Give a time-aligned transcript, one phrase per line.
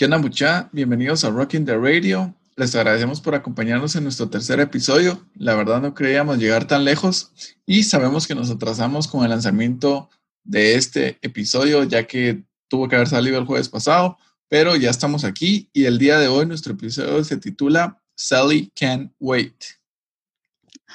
[0.00, 2.34] Yana Mucha, bienvenidos a Rocking the Radio.
[2.56, 5.28] Les agradecemos por acompañarnos en nuestro tercer episodio.
[5.34, 7.32] La verdad no creíamos llegar tan lejos
[7.66, 10.08] y sabemos que nos atrasamos con el lanzamiento
[10.42, 14.16] de este episodio ya que tuvo que haber salido el jueves pasado,
[14.48, 19.12] pero ya estamos aquí y el día de hoy nuestro episodio se titula Sally Can't
[19.18, 19.62] Wait.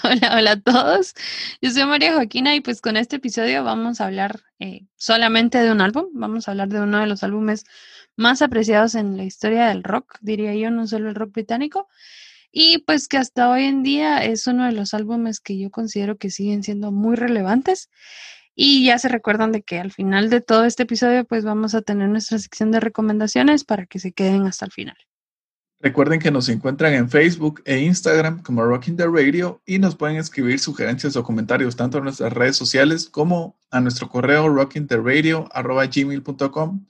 [0.03, 1.13] Hola, hola a todos.
[1.62, 5.71] Yo soy María Joaquina y pues con este episodio vamos a hablar eh, solamente de
[5.71, 6.07] un álbum.
[6.13, 7.65] Vamos a hablar de uno de los álbumes
[8.15, 11.87] más apreciados en la historia del rock, diría yo, no solo el rock británico.
[12.51, 16.17] Y pues que hasta hoy en día es uno de los álbumes que yo considero
[16.17, 17.89] que siguen siendo muy relevantes.
[18.55, 21.81] Y ya se recuerdan de que al final de todo este episodio pues vamos a
[21.81, 24.95] tener nuestra sección de recomendaciones para que se queden hasta el final.
[25.81, 30.15] Recuerden que nos encuentran en Facebook e Instagram como Rocking the Radio y nos pueden
[30.15, 36.85] escribir sugerencias o comentarios tanto en nuestras redes sociales como a nuestro correo rockingtheradio.gmail.com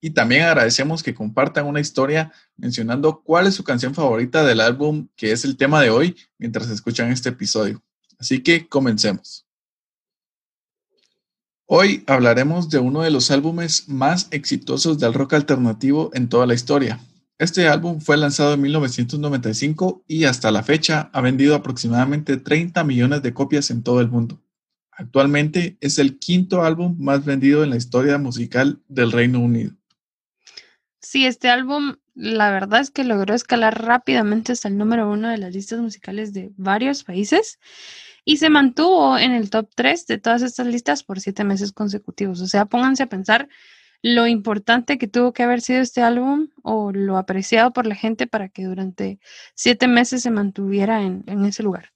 [0.00, 5.08] y también agradecemos que compartan una historia mencionando cuál es su canción favorita del álbum
[5.16, 7.82] que es el tema de hoy mientras escuchan este episodio.
[8.18, 9.46] Así que comencemos.
[11.66, 16.54] Hoy hablaremos de uno de los álbumes más exitosos del rock alternativo en toda la
[16.54, 16.98] historia.
[17.38, 23.22] Este álbum fue lanzado en 1995 y hasta la fecha ha vendido aproximadamente 30 millones
[23.22, 24.40] de copias en todo el mundo.
[24.90, 29.77] Actualmente es el quinto álbum más vendido en la historia musical del Reino Unido.
[31.00, 35.38] Sí, este álbum, la verdad es que logró escalar rápidamente hasta el número uno de
[35.38, 37.60] las listas musicales de varios países
[38.24, 42.40] y se mantuvo en el top 3 de todas estas listas por siete meses consecutivos.
[42.40, 43.48] O sea, pónganse a pensar
[44.02, 48.26] lo importante que tuvo que haber sido este álbum o lo apreciado por la gente
[48.26, 49.20] para que durante
[49.54, 51.90] siete meses se mantuviera en, en ese lugar.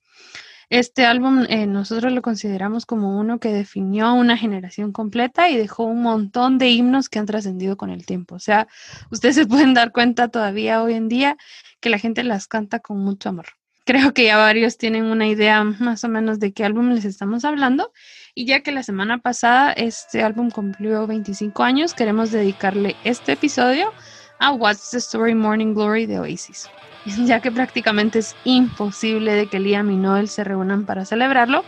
[0.73, 5.83] Este álbum eh, nosotros lo consideramos como uno que definió una generación completa y dejó
[5.83, 8.33] un montón de himnos que han trascendido con el tiempo.
[8.33, 8.67] O sea,
[9.11, 11.37] ustedes se pueden dar cuenta todavía hoy en día
[11.79, 13.45] que la gente las canta con mucho amor.
[13.85, 17.45] Creo que ya varios tienen una idea más o menos de qué álbum les estamos
[17.45, 17.91] hablando.
[18.33, 23.93] Y ya que la semana pasada este álbum cumplió 25 años, queremos dedicarle este episodio
[24.43, 26.69] a What's the Story Morning Glory de Oasis.
[27.25, 31.63] ya que prácticamente es imposible de que Liam y Noel se reúnan para celebrarlo,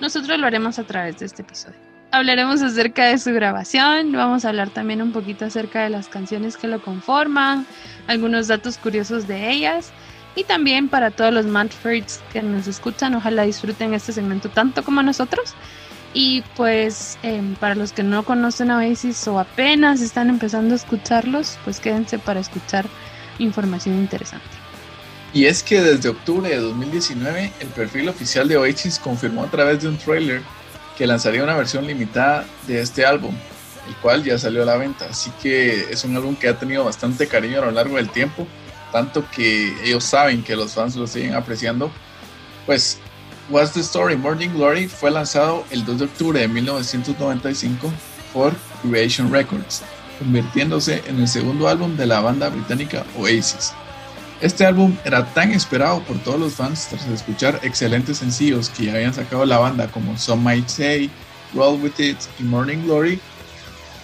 [0.00, 1.76] nosotros lo haremos a través de este episodio.
[2.10, 6.56] Hablaremos acerca de su grabación, vamos a hablar también un poquito acerca de las canciones
[6.56, 7.66] que lo conforman,
[8.06, 9.92] algunos datos curiosos de ellas
[10.34, 15.02] y también para todos los Manfreds que nos escuchan, ojalá disfruten este segmento tanto como
[15.02, 15.54] nosotros.
[16.18, 20.76] Y pues em, para los que no conocen a Oasis o apenas están empezando a
[20.78, 22.86] escucharlos, pues quédense para escuchar
[23.38, 24.46] información interesante.
[25.34, 29.82] Y es que desde octubre de 2019 el perfil oficial de Oasis confirmó a través
[29.82, 30.40] de un trailer
[30.96, 33.34] que lanzaría una versión limitada de este álbum,
[33.86, 35.08] el cual ya salió a la venta.
[35.10, 38.46] Así que es un álbum que ha tenido bastante cariño a lo largo del tiempo,
[38.90, 41.90] tanto que ellos saben que los fans lo siguen apreciando.
[42.64, 43.00] Pues
[43.48, 47.92] What's the Story Morning Glory fue lanzado el 2 de octubre de 1995
[48.32, 48.52] por
[48.82, 49.82] Creation Records,
[50.18, 53.72] convirtiéndose en el segundo álbum de la banda británica Oasis.
[54.40, 58.94] Este álbum era tan esperado por todos los fans tras escuchar excelentes sencillos que ya
[58.94, 61.08] habían sacado la banda como Some Might Say,
[61.54, 63.20] Roll With It y Morning Glory,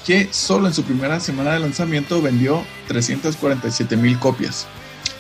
[0.07, 4.69] que solo en su primera semana de lanzamiento vendió 347 mil copias.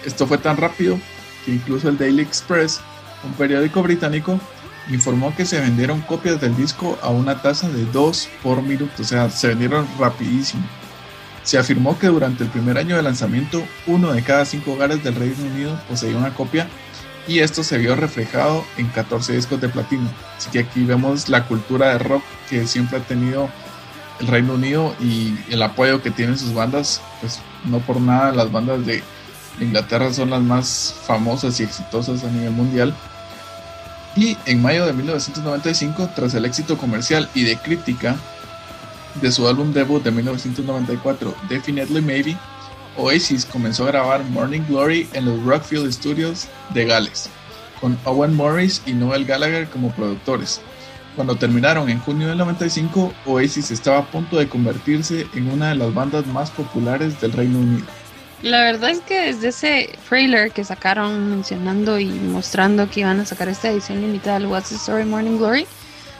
[0.04, 0.96] Esto fue tan rápido
[1.44, 2.80] que incluso el Daily Express,
[3.24, 4.38] un periódico británico,
[4.90, 9.04] informó que se vendieron copias del disco a una tasa de 2 por minuto, o
[9.04, 10.62] sea, se vendieron rapidísimo.
[11.42, 15.16] Se afirmó que durante el primer año de lanzamiento, uno de cada cinco hogares del
[15.16, 16.68] Reino Unido poseía una copia
[17.26, 20.08] y esto se vio reflejado en 14 discos de platino.
[20.36, 23.48] Así que aquí vemos la cultura de rock que siempre ha tenido
[24.20, 27.00] el Reino Unido y el apoyo que tienen sus bandas.
[27.20, 29.02] Pues no por nada las bandas de
[29.60, 32.94] Inglaterra son las más famosas y exitosas a nivel mundial.
[34.16, 38.16] Y en mayo de 1995, tras el éxito comercial y de crítica
[39.20, 42.36] de su álbum debut de 1994, Definitely Maybe,
[42.96, 47.30] Oasis comenzó a grabar Morning Glory en los Rockfield Studios de Gales,
[47.80, 50.60] con Owen Morris y Noel Gallagher como productores.
[51.16, 55.74] Cuando terminaron en junio del 95, Oasis estaba a punto de convertirse en una de
[55.74, 57.86] las bandas más populares del Reino Unido.
[58.42, 63.24] La verdad es que desde ese trailer que sacaron mencionando y mostrando que iban a
[63.24, 65.64] sacar esta edición limitada del What's the Story Morning Glory,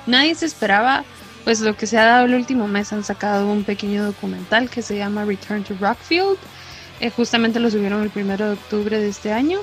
[0.07, 1.05] nadie se esperaba
[1.45, 4.83] pues lo que se ha dado el último mes han sacado un pequeño documental que
[4.83, 6.39] se llama Return to Rockfield.
[7.01, 9.59] Eh, justamente lo subieron el primero de octubre de este año.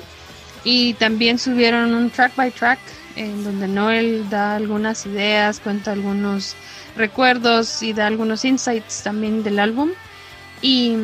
[0.62, 2.78] Y también subieron un track by track
[3.16, 6.54] en donde Noel da algunas ideas, cuenta algunos
[6.96, 9.90] recuerdos y da algunos insights también del álbum.
[10.60, 10.96] Y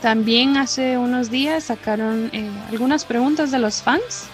[0.00, 4.26] también hace unos días sacaron eh, algunas preguntas de los fans,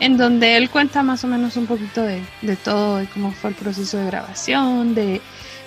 [0.00, 3.50] en donde él cuenta más o menos un poquito de, de todo, de cómo fue
[3.50, 5.20] el proceso de grabación, de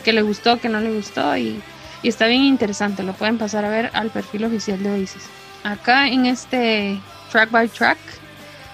[0.04, 1.62] qué le gustó, qué no le gustó, y,
[2.02, 5.24] y está bien interesante, lo pueden pasar a ver al perfil oficial de Oasis.
[5.64, 7.00] Acá en este
[7.32, 7.98] track by track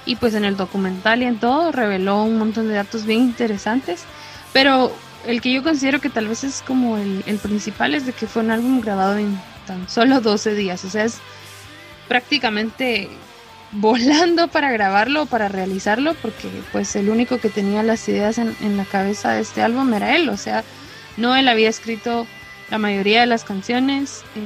[0.05, 4.03] y pues en el documental y en todo reveló un montón de datos bien interesantes,
[4.51, 4.91] pero
[5.25, 8.25] el que yo considero que tal vez es como el, el principal es de que
[8.25, 11.17] fue un álbum grabado en tan solo 12 días, o sea, es
[12.07, 13.09] prácticamente
[13.71, 18.77] volando para grabarlo, para realizarlo, porque pues el único que tenía las ideas en, en,
[18.77, 20.63] la cabeza de este álbum era él, o sea,
[21.17, 22.27] no él había escrito
[22.69, 24.41] la mayoría de las canciones, eh,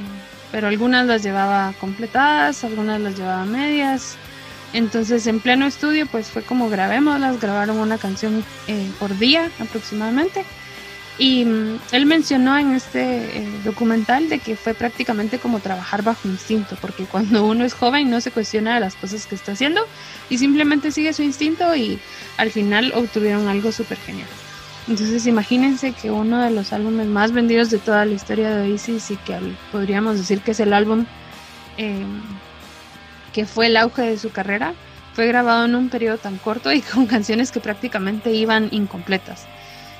[0.51, 4.17] pero algunas las llevaba completadas, algunas las llevaba medias,
[4.73, 10.43] entonces en pleno estudio pues fue como grabémoslas, grabaron una canción eh, por día aproximadamente.
[11.17, 16.27] Y mm, él mencionó en este eh, documental de que fue prácticamente como trabajar bajo
[16.27, 19.81] instinto, porque cuando uno es joven no se cuestiona de las cosas que está haciendo
[20.29, 21.99] y simplemente sigue su instinto y
[22.37, 24.27] al final obtuvieron algo súper genial.
[24.87, 29.09] Entonces imagínense que uno de los álbumes más vendidos de toda la historia de Oasis
[29.09, 29.39] y que
[29.71, 31.05] podríamos decir que es el álbum
[31.77, 32.05] eh,
[33.33, 34.73] que fue el auge de su carrera,
[35.13, 39.47] fue grabado en un periodo tan corto y con canciones que prácticamente iban incompletas.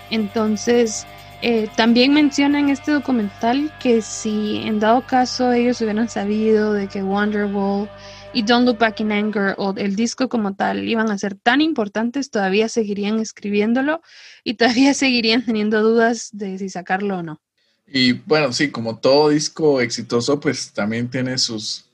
[0.10, 1.06] Entonces,
[1.42, 6.88] eh, también menciona en este documental que si en dado caso ellos hubieran sabido de
[6.88, 7.90] que Wonderwall
[8.34, 11.62] y Don't Look Back in Anger o el disco como tal iban a ser tan
[11.62, 14.02] importantes, todavía seguirían escribiéndolo
[14.44, 17.42] y todavía seguirían teniendo dudas de si sacarlo o no.
[17.88, 21.86] Y bueno, sí, como todo disco exitoso, pues también tiene sus,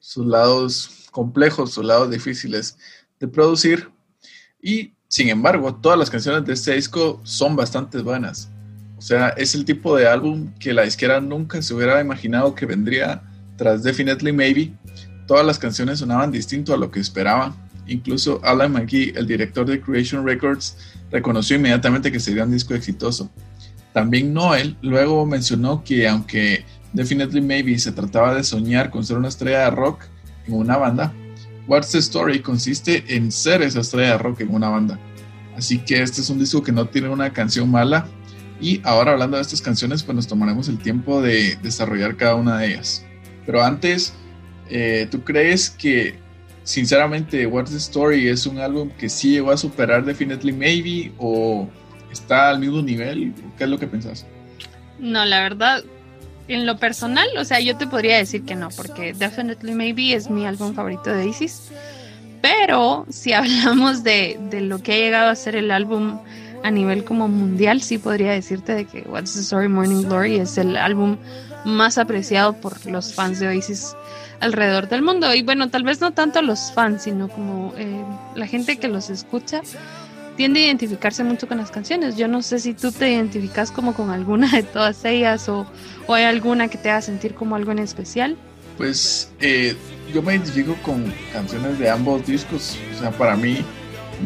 [0.00, 2.76] sus lados complejos, sus lados difíciles
[3.20, 3.90] de producir.
[4.60, 8.50] Y sin embargo, todas las canciones de este disco son bastante buenas.
[8.98, 12.66] O sea, es el tipo de álbum que la izquierda nunca se hubiera imaginado que
[12.66, 13.22] vendría
[13.56, 14.72] tras Definitely Maybe.
[15.26, 17.54] Todas las canciones sonaban distinto a lo que esperaban.
[17.86, 20.76] Incluso Alan McGee, el director de Creation Records,
[21.10, 23.30] reconoció inmediatamente que sería un disco exitoso.
[23.94, 29.28] También Noel luego mencionó que aunque Definitely Maybe se trataba de soñar con ser una
[29.28, 30.04] estrella de rock
[30.46, 31.14] en una banda.
[31.68, 34.98] What's the Story consiste en ser esa estrella de rock en una banda.
[35.54, 38.08] Así que este es un disco que no tiene una canción mala.
[38.58, 42.58] Y ahora hablando de estas canciones, pues nos tomaremos el tiempo de desarrollar cada una
[42.58, 43.04] de ellas.
[43.44, 44.14] Pero antes,
[44.70, 46.18] eh, ¿tú crees que
[46.64, 51.68] sinceramente What's the Story es un álbum que sí llegó a superar Definitely Maybe o
[52.10, 53.34] está al mismo nivel?
[53.58, 54.26] ¿Qué es lo que pensás?
[54.98, 55.84] No, la verdad,
[56.48, 60.30] en lo personal, o sea, yo te podría decir que no, porque Definitely Maybe es
[60.30, 61.68] mi álbum favorito de Isis.
[62.40, 66.18] Pero si hablamos de, de, lo que ha llegado a ser el álbum
[66.62, 70.58] a nivel como mundial, sí podría decirte de que What's the Story Morning Glory es
[70.58, 71.18] el álbum
[71.64, 73.94] más apreciado por los fans de Oasis
[74.40, 75.34] alrededor del mundo.
[75.34, 78.04] Y bueno, tal vez no tanto los fans, sino como eh,
[78.34, 79.60] la gente que los escucha
[80.38, 82.16] tiende a identificarse mucho con las canciones.
[82.16, 85.66] Yo no sé si tú te identificas como con alguna de todas ellas o,
[86.06, 88.36] o hay alguna que te haga sentir como algo en especial.
[88.76, 89.74] Pues eh,
[90.14, 92.78] yo me identifico con canciones de ambos discos.
[92.94, 93.64] O sea, para mí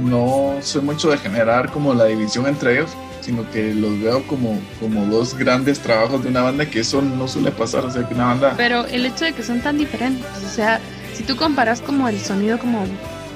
[0.05, 2.91] no soy mucho de generar como la división entre ellos,
[3.23, 7.27] sino que los veo como, como dos grandes trabajos de una banda que eso no
[7.27, 7.87] suele pasar.
[7.87, 8.53] O sea, que una banda...
[8.59, 10.79] Pero el hecho de que son tan diferentes, o sea,
[11.15, 12.85] si tú comparas como el sonido como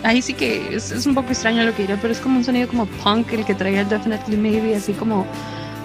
[0.03, 2.45] ahí sí que es, es, un poco extraño lo que diré, pero es como un
[2.45, 5.27] sonido como punk el que traía el Definitely Maybe, así como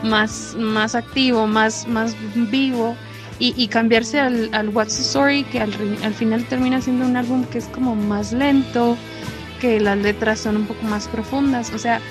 [0.04, 2.96] más, más activo, más, más vivo.
[3.40, 7.18] Y, y cambiarse al, al, What's the Story, que al, al, final termina siendo un
[7.18, 8.96] álbum que es como más lento,
[9.60, 11.72] que las letras son un poco más profundas.
[11.74, 12.02] O sea,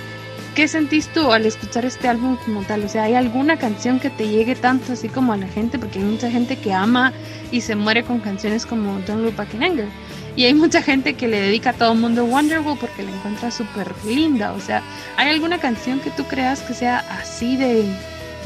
[0.57, 2.83] ¿qué sentís tú al escuchar este álbum como tal?
[2.83, 5.79] O sea, ¿hay alguna canción que te llegue tanto así como a la gente?
[5.79, 7.13] Porque hay mucha gente que ama
[7.53, 9.89] y se muere con canciones como Don't Look Back in Anger.
[10.37, 13.51] Y hay mucha gente que le dedica a todo el mundo Wonderwall porque la encuentra
[13.51, 14.53] súper linda.
[14.53, 14.83] O sea,
[15.17, 17.85] ¿hay alguna canción que tú creas que sea así de,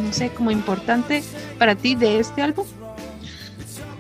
[0.02, 1.22] no sé, como importante
[1.58, 2.66] para ti de este álbum?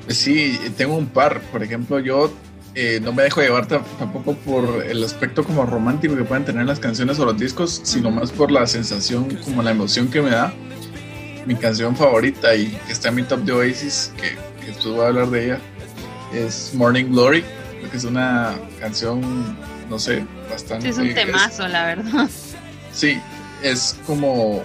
[0.08, 1.40] Sí, tengo un par.
[1.52, 2.32] Por ejemplo, yo
[2.74, 6.80] eh, no me dejo llevar tampoco por el aspecto como romántico que pueden tener las
[6.80, 10.52] canciones o los discos, sino más por la sensación, como la emoción que me da.
[11.46, 14.30] Mi canción favorita y que está en mi top de Oasis, que,
[14.64, 15.58] que tú a hablar de ella,
[16.32, 17.44] es Morning Glory
[17.94, 19.22] que es una canción,
[19.88, 20.88] no sé, bastante...
[20.88, 22.28] es un temazo, la verdad.
[22.92, 23.20] Sí,
[23.62, 24.64] es como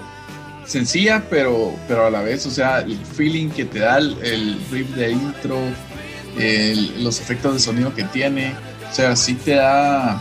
[0.66, 4.90] sencilla, pero, pero a la vez, o sea, el feeling que te da el, riff
[4.96, 5.60] de intro,
[6.98, 8.56] los efectos de sonido que tiene,
[8.90, 10.20] o sea, sí te da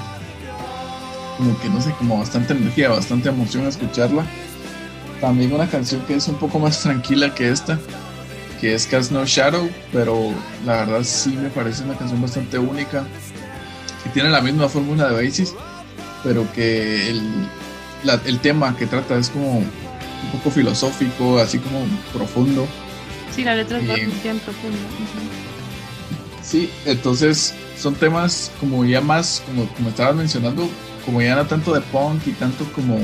[1.39, 4.27] como que no sé, como bastante energía, bastante emoción escucharla.
[5.19, 7.79] También una canción que es un poco más tranquila que esta,
[8.61, 10.33] que es Cast No Shadow, pero
[10.67, 13.05] la verdad sí me parece una canción bastante única,
[14.03, 15.55] que tiene la misma fórmula de Oasis,
[16.25, 17.23] pero que el,
[18.27, 21.81] el tema que trata es como un poco filosófico, así como
[22.13, 22.67] profundo.
[23.35, 24.79] Sí, la letra es bien profunda.
[26.43, 30.69] Sí, entonces son temas como ya más, como, como estabas mencionando,
[31.05, 32.99] como ya no tanto de punk y tanto como,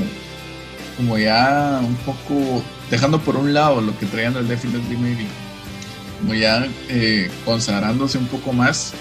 [0.97, 5.25] como ya un poco dejando por un lado lo que traían del Definitely Maybe,
[6.33, 8.93] ya eh, consagrándose un poco más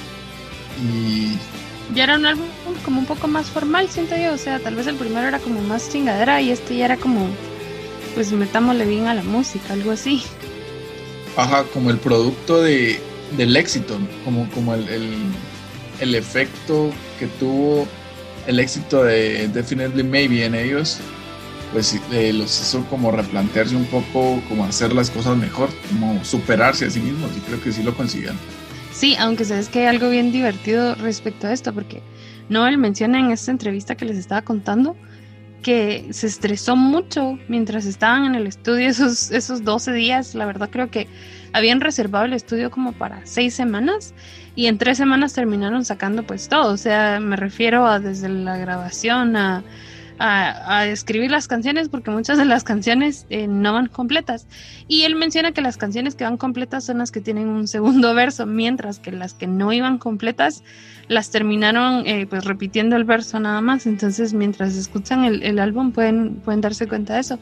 [0.82, 1.36] y
[1.92, 2.46] ya era un álbum
[2.84, 4.32] como un poco más formal, siento yo.
[4.32, 7.28] O sea, tal vez el primero era como más chingadera y este ya era como,
[8.14, 10.22] pues metámosle bien a la música, algo así.
[11.36, 13.00] Ajá, como el producto de,
[13.36, 14.88] del éxito, como, como el,
[16.00, 17.88] el, efecto que tuvo
[18.46, 20.98] el éxito de Definitely Maybe en ellos,
[21.74, 26.86] pues eh, los hizo como replantearse un poco, como hacer las cosas mejor, como superarse
[26.86, 28.38] a sí mismos y creo que sí lo consiguieron.
[28.92, 32.00] Sí, aunque sabes que hay algo bien divertido respecto a esto, porque
[32.48, 34.94] Noel menciona en esta entrevista que les estaba contando
[35.64, 40.36] que se estresó mucho mientras estaban en el estudio esos, esos 12 días.
[40.36, 41.08] La verdad creo que
[41.52, 44.14] habían reservado el estudio como para seis semanas
[44.54, 46.72] y en tres semanas terminaron sacando pues todo.
[46.72, 49.64] O sea, me refiero a desde la grabación a
[50.18, 54.46] a, escribir las canciones porque muchas de las canciones eh, no van completas.
[54.88, 58.14] Y él menciona que las canciones que van completas son las que tienen un segundo
[58.14, 60.62] verso, mientras que las que no iban completas
[61.08, 63.86] las terminaron eh, pues repitiendo el verso nada más.
[63.86, 67.38] Entonces mientras escuchan el, álbum pueden, pueden darse cuenta de eso.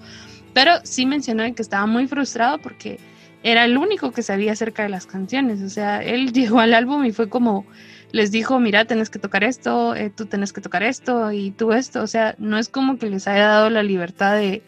[0.53, 2.99] Pero sí mencionó que estaba muy frustrado porque
[3.43, 5.63] era el único que sabía acerca de las canciones.
[5.63, 7.67] O sea, él llegó al álbum y fue como
[8.13, 11.73] les dijo, mira, tenés que tocar esto, eh, tú tenés que tocar esto y tú
[11.73, 12.03] esto.
[12.03, 14.63] O sea, no es como que les haya dado la libertad de,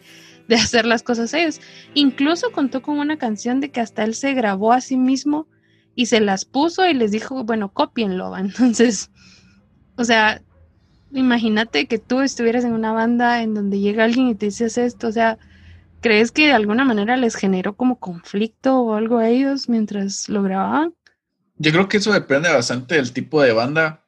[0.47, 1.61] de hacer las cosas ellos.
[1.93, 5.47] Incluso contó con una canción de que hasta él se grabó a sí mismo
[5.93, 8.35] y se las puso y les dijo, bueno, copienlo.
[8.37, 9.11] Entonces,
[9.95, 10.41] o sea,
[11.11, 15.07] imagínate que tú estuvieras en una banda en donde llega alguien y te dice esto,
[15.07, 15.37] o sea,
[16.01, 20.43] ¿crees que de alguna manera les generó como conflicto o algo a ellos mientras lo
[20.43, 20.95] grababan?
[21.57, 24.05] Yo creo que eso depende bastante del tipo de banda.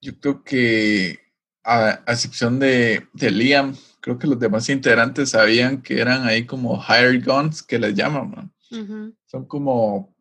[0.00, 1.20] Yo creo que,
[1.64, 7.24] a, excepción de, Liam, creo que los demás integrantes sabían que eran ahí como hired
[7.24, 8.52] guns, que les llaman,
[9.26, 10.12] Son como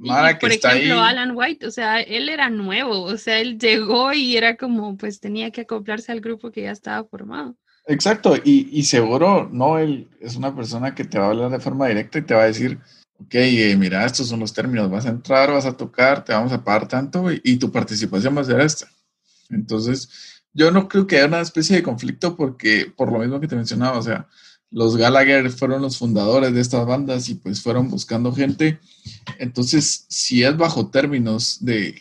[0.00, 4.14] Mara que por ejemplo, Alan White, o sea, él era nuevo, o sea, él llegó
[4.14, 7.54] y era como, pues tenía que acoplarse al grupo que ya estaba formado.
[7.86, 11.60] Exacto, y, y seguro, no, él es una persona que te va a hablar de
[11.60, 12.78] forma directa y te va a decir,
[13.20, 16.52] ok, eh, mira, estos son los términos, vas a entrar, vas a tocar, te vamos
[16.52, 18.88] a pagar tanto y, tu participación va a ser esta.
[19.50, 20.08] Entonces,
[20.52, 23.56] yo no creo que haya una especie de conflicto porque, por lo mismo que te
[23.56, 24.26] mencionaba, o sea,
[24.70, 28.80] los Gallagher fueron los fundadores de estas bandas y pues fueron buscando gente.
[29.38, 32.00] Entonces, si es bajo términos de,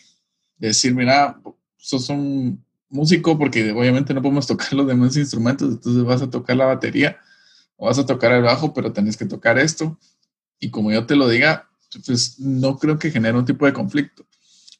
[0.57, 1.41] decir, mira,
[1.77, 6.55] sos un músico porque obviamente no podemos tocar los demás instrumentos, entonces vas a tocar
[6.55, 7.17] la batería
[7.75, 9.97] o vas a tocar el bajo, pero tenés que tocar esto
[10.59, 11.69] y como yo te lo diga,
[12.05, 14.25] pues no creo que genere un tipo de conflicto.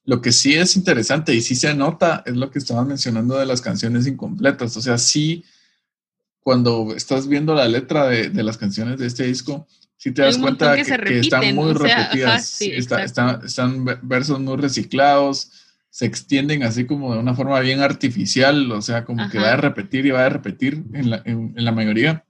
[0.05, 3.45] Lo que sí es interesante y sí se nota es lo que estaban mencionando de
[3.45, 4.75] las canciones incompletas.
[4.75, 5.43] O sea, sí,
[6.39, 9.67] cuando estás viendo la letra de, las canciones de este disco,
[9.97, 10.81] sí te das cuenta que,
[11.19, 12.61] están muy repetidas.
[12.61, 15.51] están versos muy reciclados,
[15.89, 19.57] se extienden así como de una forma bien artificial, o sea, como que va a
[19.57, 22.25] repetir y va a repetir en la, en la mayoría.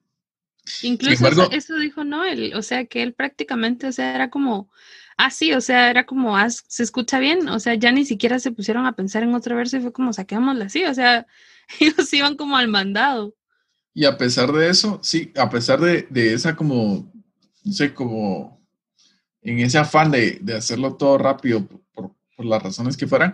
[0.84, 4.70] Incluso eso, dijo Noel, o sea, que él prácticamente, o sea, era como,
[5.18, 8.39] ah, sí, o sea, era como, ah, se escucha bien, o sea, ya ni siquiera
[8.39, 11.25] se pusieron a pensar en otro verso y fue como, saquémosla así, o sea,
[11.80, 13.36] ellos iban como al mandado.
[13.94, 17.12] Y a pesar de eso, sí, a pesar de, esa como,
[17.63, 18.66] no sé, como,
[19.42, 23.34] en ese afán de, hacerlo todo rápido por, por las razones que fueran,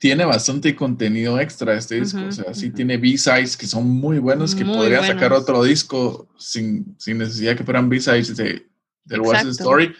[0.00, 2.24] tiene bastante contenido extra este disco.
[2.26, 6.96] o sea, sí tiene B-sides que son muy buenos, que podría sacar otro disco sin,
[6.98, 8.66] sin, necesidad que fueran B-sides de,
[9.04, 9.94] del the Story.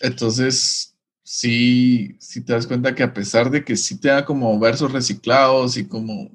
[0.00, 4.58] Entonces, sí, sí te das cuenta que a pesar de que sí te da como
[4.58, 6.32] versos reciclados y como,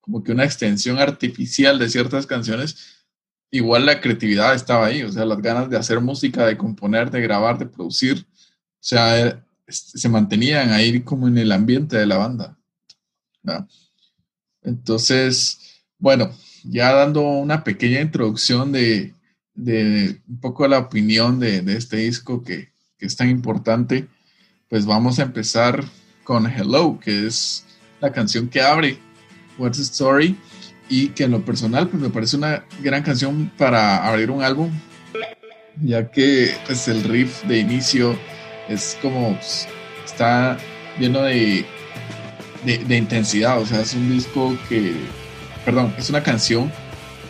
[0.00, 3.04] como que una extensión artificial de ciertas canciones,
[3.50, 5.02] igual la creatividad estaba ahí.
[5.02, 8.26] O sea, las ganas de hacer música, de componer, de grabar, de producir.
[8.26, 12.58] O sea, se mantenían ahí como en el ambiente de la banda.
[14.62, 16.30] Entonces, bueno,
[16.64, 19.14] ya dando una pequeña introducción de,
[19.56, 24.08] un poco la opinión de, este disco que, es tan importante,
[24.68, 25.82] pues vamos a empezar
[26.22, 27.64] con Hello, que es
[27.98, 28.98] la canción que abre
[29.56, 30.36] What's the Story
[30.90, 34.70] y que en lo personal pues me parece una gran canción para abrir un álbum
[35.82, 38.18] ya que pues, el riff de inicio
[38.70, 39.68] es como pues,
[40.06, 40.56] está
[40.98, 41.66] lleno de,
[42.64, 44.94] de, intensidad, o sea, es un disco que,
[45.64, 46.70] perdón, es una canción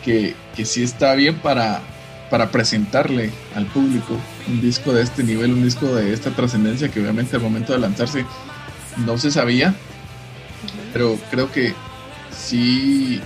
[0.05, 1.81] que, que sí está bien para,
[2.29, 4.17] para presentarle al público.
[4.47, 7.79] Un disco de este nivel, un disco de esta trascendencia que obviamente al momento de
[7.79, 8.25] lanzarse
[9.05, 9.73] no se sabía,
[10.93, 11.73] pero creo que
[12.31, 13.19] sí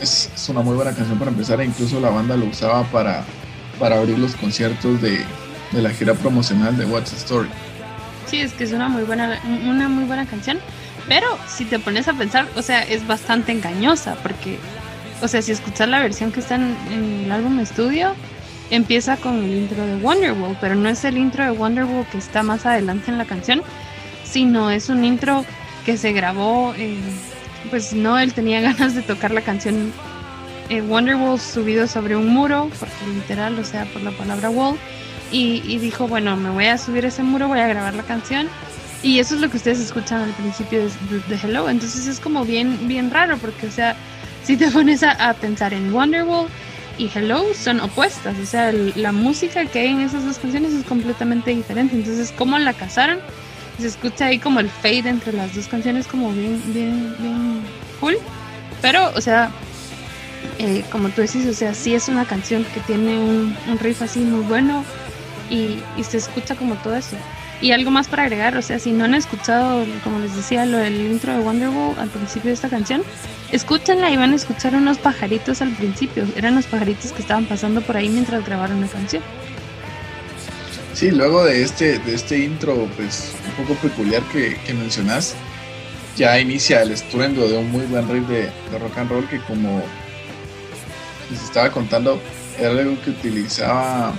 [0.00, 1.60] es, una muy buena canción para empezar.
[1.60, 3.24] E incluso la banda lo usaba para,
[3.78, 5.24] para abrir los conciertos de,
[5.72, 7.48] de la gira promocional de What's the Story.
[8.26, 10.58] Sí, es que es una muy buena, una muy buena canción,
[11.08, 14.58] pero si te pones a pensar, o sea, es bastante engañosa porque,
[15.22, 18.14] o sea, si escuchas la versión que está en, en el álbum estudio,
[18.70, 22.42] empieza con el intro de Wonderwall, pero no es el intro de Wonderwall que está
[22.42, 23.62] más adelante en la canción,
[24.24, 25.44] sino es un intro
[25.84, 26.74] que se grabó,
[27.70, 29.92] pues no, él tenía ganas de tocar la canción
[30.68, 34.78] eh, Wonderwall subido sobre un muro, porque literal, o sea, por la palabra wall,
[35.30, 38.48] y, dijo, bueno, me voy a subir ese muro, voy a grabar la canción.
[39.02, 41.68] Y eso es lo que ustedes escuchan al principio de, Hello.
[41.70, 43.96] Entonces es como bien, bien raro, porque, o sea,
[44.44, 46.48] si te pones a, pensar en Wonderwall
[46.98, 48.36] y Hello, son opuestas.
[48.38, 51.96] O sea, la música que hay en esas dos canciones es completamente diferente.
[51.96, 53.20] Entonces, ¿cómo la casaron?
[53.80, 57.62] se escucha ahí como el fade entre las dos canciones como bien, bien, bien
[57.98, 58.16] cool.
[58.82, 59.50] Pero, o sea,
[60.58, 64.20] eh, como tú decís, o sea, sí es una canción que tiene un, riff así
[64.20, 64.84] muy bueno
[65.50, 67.16] y, se escucha como todo eso.
[67.60, 70.78] Y algo más para agregar, o sea, si no han escuchado, como les decía, lo
[70.78, 73.02] del intro de Wonderwall al principio de esta canción,
[73.52, 76.24] escúchenla y van a escuchar unos pajaritos al principio.
[76.36, 79.22] Eran los pajaritos que estaban pasando por ahí mientras grabaron la canción.
[80.94, 85.34] Sí, luego de este, de este intro, pues un poco peculiar que, que mencionas,
[86.16, 89.82] ya inicia el estruendo de un muy buen riff de, rock and roll que como
[91.30, 92.20] les estaba contando,
[92.58, 94.12] era algo que utilizaba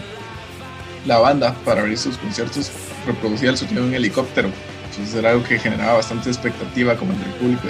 [1.06, 2.72] la banda para abrir sus conciertos,
[3.06, 4.50] reproducía el sonido de un helicóptero.
[4.90, 7.62] Entonces era algo que generaba bastante expectativa como entre el público.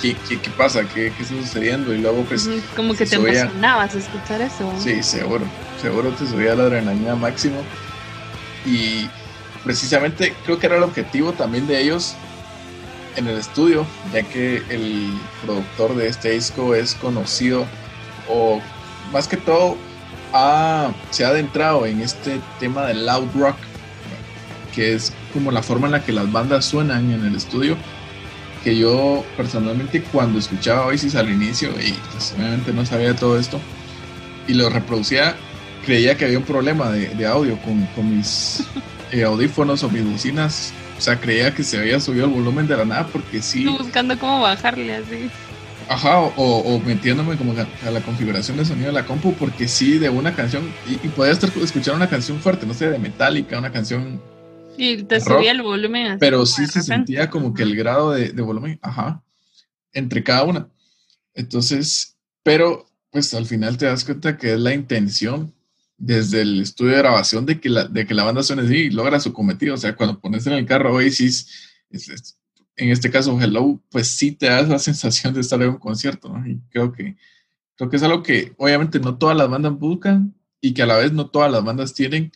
[0.00, 0.82] ¿qué, qué, qué pasa?
[0.84, 1.92] ¿Qué, ¿Qué, está sucediendo?
[1.92, 2.48] Y luego pues...
[2.76, 4.72] Como que te emocionabas escuchar eso.
[4.78, 5.44] Sí, seguro.
[5.80, 7.62] Seguro te subía la adrenalina máximo
[8.64, 9.08] y
[9.64, 12.14] precisamente creo que era el objetivo también de ellos
[13.16, 15.12] en el estudio, ya que el
[15.44, 17.64] productor de este disco es conocido
[18.28, 18.60] o
[19.12, 19.76] más que todo
[21.10, 23.56] se ha adentrado en este tema del loud rock,
[24.74, 27.76] que es como la forma en la que las bandas suenan en el estudio,
[28.62, 33.60] que yo personalmente cuando escuchaba Oasis al inicio y pues, obviamente no sabía todo esto
[34.48, 35.36] y lo reproducía
[35.84, 38.64] creía que había un problema de, audio con, mis
[39.12, 40.72] eh, audífonos o mis bocinas.
[40.98, 43.66] O sea, creía que se había subido el volumen de la nada porque sí.
[43.66, 45.30] buscando cómo bajarle así.
[45.88, 50.08] Ajá, o, metiéndome como a, la configuración de sonido de la compu porque sí, de
[50.08, 54.20] una canción, y, podía estar escuchar una canción fuerte, no sé, de Metallica, una canción...
[54.76, 56.06] Y te subía el volumen.
[56.08, 59.22] Así pero sí se sentía como que el grado de, de volumen, ajá,
[59.92, 60.68] entre cada una.
[61.32, 65.54] Entonces, pero pues al final te das cuenta que es la intención
[65.96, 68.90] desde el estudio de grabación de que la, de que la banda suene así y
[68.90, 69.74] logra su cometido.
[69.74, 71.70] O sea, cuando pones en el carro Oasis,
[72.76, 76.28] en este caso Hello, pues sí te da la sensación de estar en un concierto,
[76.28, 76.46] ¿no?
[76.46, 77.16] Y creo que,
[77.76, 80.96] creo que es algo que obviamente no todas las bandas buscan y que a la
[80.96, 82.32] vez no todas las bandas tienen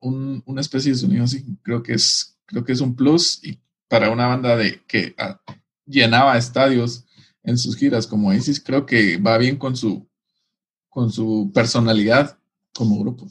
[0.00, 1.44] un, una especie de sonido así.
[1.62, 5.40] Creo que es, creo que es un plus y para una banda de que ah,
[5.84, 7.04] llenaba estadios
[7.42, 10.08] en sus giras como Oasis, creo que va bien con su,
[10.88, 12.38] con su personalidad
[12.72, 13.28] como grupo.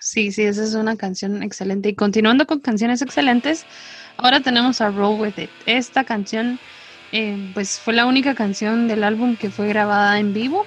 [0.00, 1.90] Sí, sí, esa es una canción excelente.
[1.90, 3.64] Y continuando con canciones excelentes,
[4.16, 5.50] ahora tenemos a Roll With It.
[5.66, 6.58] Esta canción,
[7.12, 10.64] eh, pues fue la única canción del álbum que fue grabada en vivo.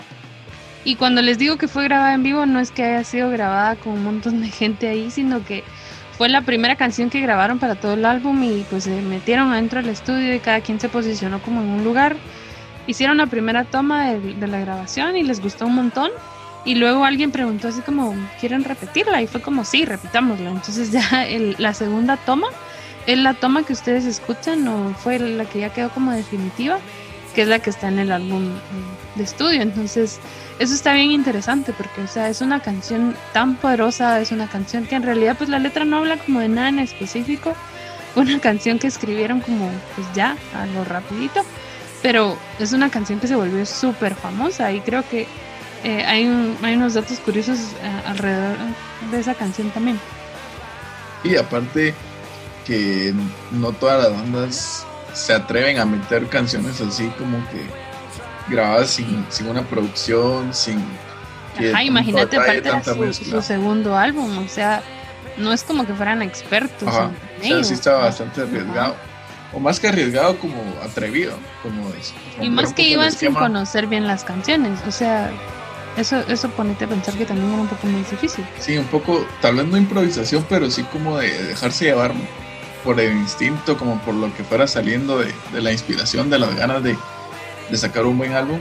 [0.84, 3.76] Y cuando les digo que fue grabada en vivo, no es que haya sido grabada
[3.76, 5.64] con un montón de gente ahí, sino que
[6.18, 9.82] fue la primera canción que grabaron para todo el álbum y pues se metieron adentro
[9.82, 12.16] del estudio y cada quien se posicionó como en un lugar.
[12.88, 16.12] Hicieron la primera toma de la grabación y les gustó un montón
[16.66, 19.22] y luego alguien preguntó así como, ¿quieren repetirla?
[19.22, 20.52] Y fue como, sí, repitámosla.
[20.52, 21.28] Entonces ya
[21.58, 22.48] la segunda toma
[23.08, 26.80] es la toma que ustedes escuchan o fue la que ya quedó como definitiva,
[27.34, 28.50] que es la que está en el álbum
[29.16, 29.62] de estudio.
[29.62, 30.20] Entonces
[30.60, 34.86] eso está bien interesante porque, o sea, es una canción tan poderosa, es una canción
[34.86, 37.56] que en realidad pues la letra no habla como de nada en específico.
[38.16, 41.44] Una canción que escribieron como pues ya, a lo rapidito.
[42.02, 45.28] Pero es una canción que se volvió súper famosa y creo que
[45.84, 48.56] eh, hay, hay unos datos curiosos eh, alrededor
[49.12, 50.00] de esa canción también.
[51.26, 51.94] Y aparte
[52.66, 53.14] que
[53.52, 57.66] no todas las bandas se atreven a meter canciones así como que
[58.50, 60.84] grabadas sin, una producción, sin
[61.58, 64.84] Ajá, imagínate aparte su, su, segundo álbum, o sea,
[65.38, 66.88] no es como que fueran expertos.
[66.88, 68.96] Ajá, o sea, sí estaba bastante arriesgado.
[69.54, 71.38] O más que arriesgado, como atrevido.
[71.64, 71.90] Como,
[72.42, 75.32] y más que iban sin conocer bien las canciones, o sea,
[75.96, 78.46] eso, eso ponete a pensar que también era un poco más difícil.
[78.60, 82.14] Sí, un poco, tal vez no improvisación, pero sí como de dejarse llevar
[82.86, 86.56] por el instinto, como por lo que fuera saliendo de, de la inspiración, de las
[86.56, 86.96] ganas de,
[87.70, 88.60] de sacar un buen álbum.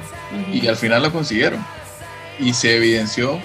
[0.53, 1.65] Y al final lo consiguieron.
[2.41, 3.39] Y se evidenció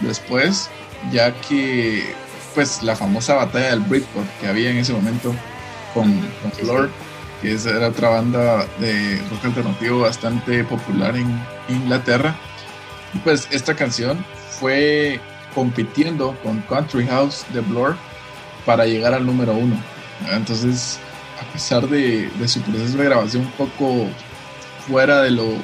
[0.00, 0.68] después,
[1.12, 2.14] ya que
[2.54, 5.34] pues la famosa batalla del Britpop que había en ese momento
[5.94, 6.90] con, con Floor,
[7.40, 12.34] que era otra banda de rock alternativo bastante popular en Inglaterra
[13.20, 14.24] pues esta canción
[14.58, 15.20] fue
[15.54, 17.96] compitiendo con Country House de Blur
[18.64, 19.76] para llegar al número uno.
[20.30, 20.98] Entonces,
[21.40, 24.06] a pesar de, su proceso de grabación un poco
[24.86, 25.54] fuera de lo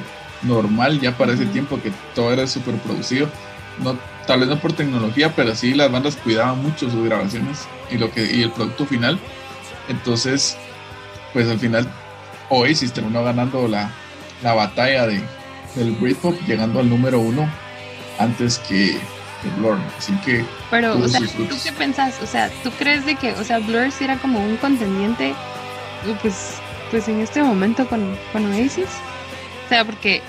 [0.43, 3.29] normal ya para ese tiempo que todo era súper producido,
[3.83, 7.99] no, tal vez no por tecnología, pero sí las bandas cuidaban mucho sus grabaciones y,
[7.99, 9.19] lo que, y el producto final.
[9.89, 10.57] Entonces,
[11.33, 11.89] pues al final
[12.51, 13.91] Oasis terminó ganando la,
[14.43, 15.23] la batalla de,
[15.75, 17.49] del Britpop llegando al número uno
[18.19, 18.99] antes que,
[19.57, 19.79] Blur.
[19.97, 20.45] Así que.
[20.71, 22.21] Pero, o sea, ¿tú qué pensás?
[22.23, 25.35] O sea, ¿tú crees de que, o sea, Blur sí era como un contendiente,
[26.23, 26.55] pues,
[26.91, 28.89] pues en este momento con, con Oasis?
[29.67, 30.23] O sea, porque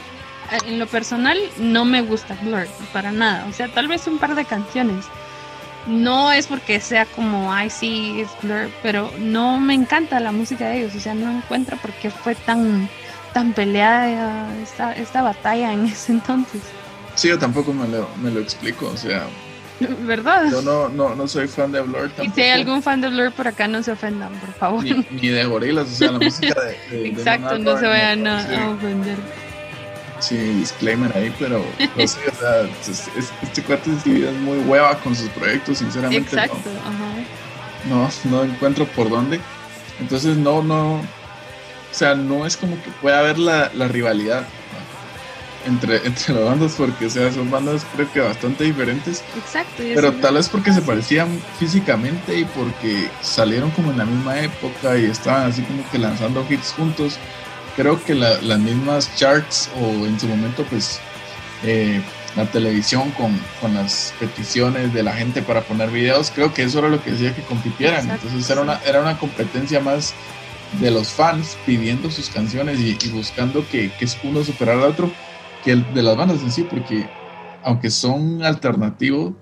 [0.65, 3.45] en lo personal no me gusta Blur, para nada.
[3.49, 5.05] O sea, tal vez un par de canciones.
[5.87, 10.67] No es porque sea como, ay, sí, es Blur, pero no me encanta la música
[10.67, 10.95] de ellos.
[10.95, 12.89] O sea, no encuentro por qué fue tan
[13.33, 16.61] tan peleada esta, esta batalla en ese entonces.
[17.19, 19.27] Sí, yo tampoco me lo, me lo explico, o sea...
[19.79, 20.49] ¿Verdad?
[20.49, 22.23] Yo no, no, no soy fan de Blur tampoco.
[22.23, 24.85] Y si hay algún fan de Blur por acá, no se ofendan, por favor.
[24.85, 27.07] Ni, de gorilas, o sea, la música de...
[27.07, 29.17] Exacto, no se vayan a, ofender.
[30.19, 31.61] Sí, disclaimer ahí, pero
[31.97, 32.69] no sé, o sea,
[33.43, 36.35] este cuate es muy hueva con sus proyectos, sinceramente.
[36.35, 38.11] Exacto, no, ajá.
[38.23, 39.41] No, no encuentro por dónde.
[39.99, 41.01] Entonces, no, no,
[41.91, 44.45] o sea, no es como que pueda haber la, rivalidad
[45.65, 49.23] entre, entre las bandas, porque o sea, son bandas creo que bastante diferentes.
[49.37, 49.83] Exacto.
[49.83, 54.97] Pero tal vez porque se parecían físicamente y porque salieron como en la misma época
[54.97, 57.17] y estaban así como que lanzando hits juntos.
[57.75, 60.99] Creo que las mismas charts o en su momento pues
[61.63, 62.01] eh,
[62.35, 66.79] la televisión con, con, las peticiones de la gente para poner videos, creo que eso
[66.79, 68.09] era lo que decía que compitieran.
[68.09, 70.13] Entonces era una, era una competencia más
[70.79, 75.11] de los fans pidiendo sus canciones y, buscando que, que, uno superara al otro
[75.61, 77.09] que el de las bandas en sí, porque
[77.63, 79.35] aunque son alternativos,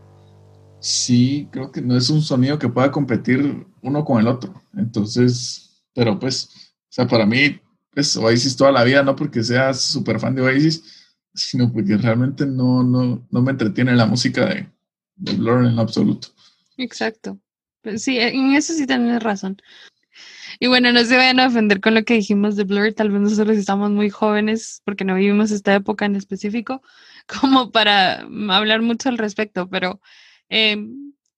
[0.79, 4.53] sí creo que no es un sonido que pueda competir uno con el otro.
[4.75, 7.59] Entonces, pero pues, o sea, para mí,
[7.91, 12.45] pues Oasis toda la vida, no porque sea súper fan de Oasis, sino porque realmente
[12.45, 14.69] no, no, no me entretiene la música de,
[15.15, 16.29] de Blur en absoluto.
[16.77, 17.39] Exacto.
[17.81, 19.57] Pues sí, en eso sí tienes razón.
[20.59, 23.21] Y bueno, no se vayan a ofender con lo que dijimos de Blur, tal vez
[23.21, 26.81] nosotros estamos muy jóvenes porque no vivimos esta época en específico
[27.27, 30.01] como para hablar mucho al respecto, pero
[30.49, 30.77] eh,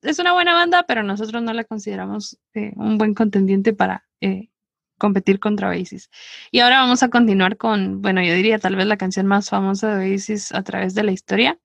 [0.01, 4.49] es una buena banda, pero nosotros no la consideramos eh, un buen contendiente para eh,
[4.97, 6.09] competir contra Oasis.
[6.51, 9.95] Y ahora vamos a continuar con, bueno, yo diría tal vez la canción más famosa
[9.95, 11.59] de Oasis a través de la historia,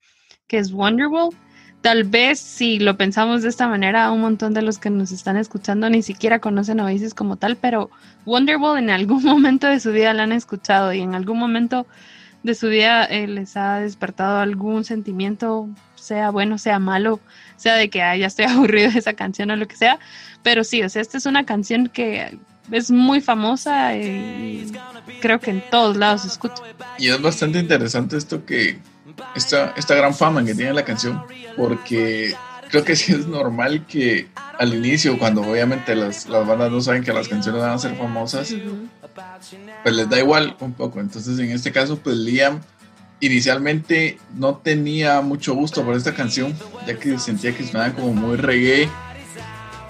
[0.47, 1.31] que es Wonderwall
[1.85, 5.37] tal vez si lo pensamos de esta manera, un montón de los que nos están
[5.37, 7.91] escuchando ni siquiera conocen Oasis como tal, pero
[8.25, 11.87] Wonderwall en algún momento de su vida la han escuchado y en algún momento
[12.43, 17.21] de su vida eh, les ha despertado algún sentimiento, sea bueno, sea malo,
[17.57, 19.99] sea de que ya estoy aburrido de esa canción o lo que sea,
[20.43, 22.39] pero sí, o sea, esta es una canción que
[22.73, 24.73] es muy famosa y
[25.21, 26.63] creo que en todos lados se escucha.
[26.97, 28.79] Y es bastante interesante esto que
[29.35, 31.23] esta, esta gran fama que tiene la canción,
[31.57, 32.35] porque
[32.71, 37.03] creo que sí es normal que al inicio, cuando obviamente las, las bandas no saben
[37.03, 38.55] que las canciones van a ser famosas,
[39.83, 41.01] pues les da igual un poco.
[41.01, 42.61] Entonces, en este caso, pues Liam
[43.21, 46.55] inicialmente no tenía mucho gusto por esta canción,
[46.87, 48.89] ya que sentía que sonaba como muy reggae.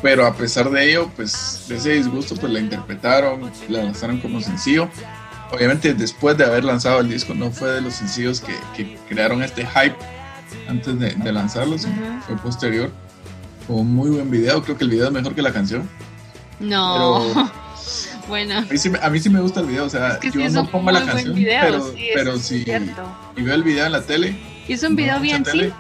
[0.03, 4.41] Pero a pesar de ello, pues de ese disgusto, pues la interpretaron, la lanzaron como
[4.43, 4.91] sencillo
[5.51, 9.67] obviamente después de haber lanzado el disco, no fue de los sencillos que, crearon este
[9.67, 9.97] hype
[10.69, 11.87] antes de, lanzarlos,
[12.27, 12.91] fue posterior.
[13.67, 15.89] Fue un muy buen video, creo que el video es mejor que la canción.
[16.61, 17.51] No.
[18.29, 18.59] bueno.
[18.59, 21.95] A mí, sí, me gusta el video, o sea, yo no pongo la canción, pero,
[22.15, 22.65] pero si
[23.37, 24.37] y veo el video en la tele.
[24.69, 25.73] Y es un video bien simple.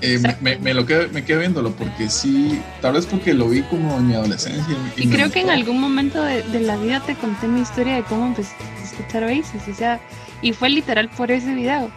[0.00, 3.96] Eh, me, lo quedo, me quedo viéndolo porque sí, tal vez porque lo vi como
[3.96, 4.76] en mi adolescencia.
[4.96, 8.26] Y, creo que en algún momento de, la vida te conté mi historia de cómo
[8.26, 10.00] empezaste a escuchar Oasis, o sea,
[10.40, 11.90] y fue literal por ese video.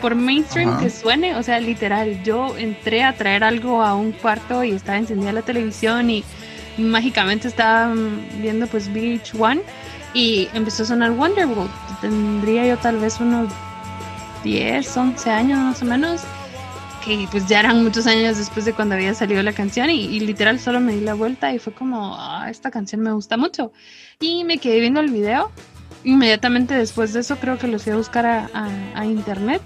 [0.00, 4.62] por mainstream que suene, o sea, literal, yo entré a traer algo a un cuarto
[4.62, 6.24] y estaba encendida la televisión y
[6.78, 9.60] mágicamente estaba mm, viendo pues Beach One
[10.14, 11.70] y empezó a sonar Wonderworld.
[12.00, 13.52] Tendría yo tal vez unos
[14.44, 16.22] 10, 11 años más o menos,
[17.04, 20.58] que pues ya eran muchos años después de cuando había salido la canción y, literal
[20.58, 23.72] solo me di la vuelta y fue como, ah, esta canción me gusta mucho.
[24.20, 25.50] Y me quedé viendo el video.
[26.04, 29.62] Inmediatamente después de eso creo que lo fui a buscar a, internet.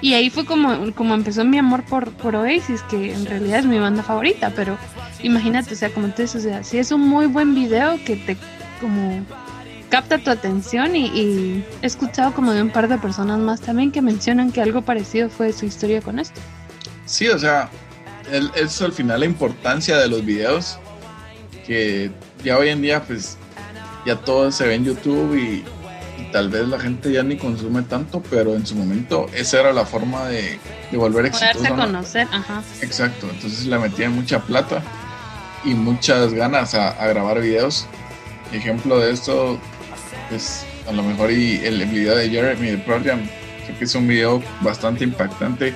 [0.00, 3.66] Y ahí fue como, como empezó mi amor por, por Oasis, que en realidad es
[3.66, 4.76] mi banda favorita, pero
[5.22, 8.36] imagínate, o sea, como dices, o sea, si es un muy buen video que te
[8.80, 9.24] como
[9.88, 14.02] capta tu atención y, he escuchado como de un par de personas más también que
[14.02, 16.40] mencionan que algo parecido fue su historia con esto.
[17.06, 17.70] Sí, o sea,
[18.54, 20.78] es al final la importancia de los videos
[21.66, 22.10] que
[22.44, 23.36] ya hoy en día pues
[24.04, 25.64] ya todo se ve en YouTube y,
[26.32, 29.86] tal vez la gente ya ni consume tanto, pero en su momento esa era la
[29.86, 30.58] forma de,
[30.90, 31.68] de volver exitosa.
[31.68, 32.62] a conocer, ajá.
[32.82, 34.82] Exacto, entonces le metían mucha plata
[35.64, 37.86] y muchas ganas a, a grabar videos.
[38.52, 39.58] Ejemplo de esto
[40.28, 43.20] pues a lo mejor y el video de Jeremy de Program
[43.64, 45.74] creo que es un video bastante impactante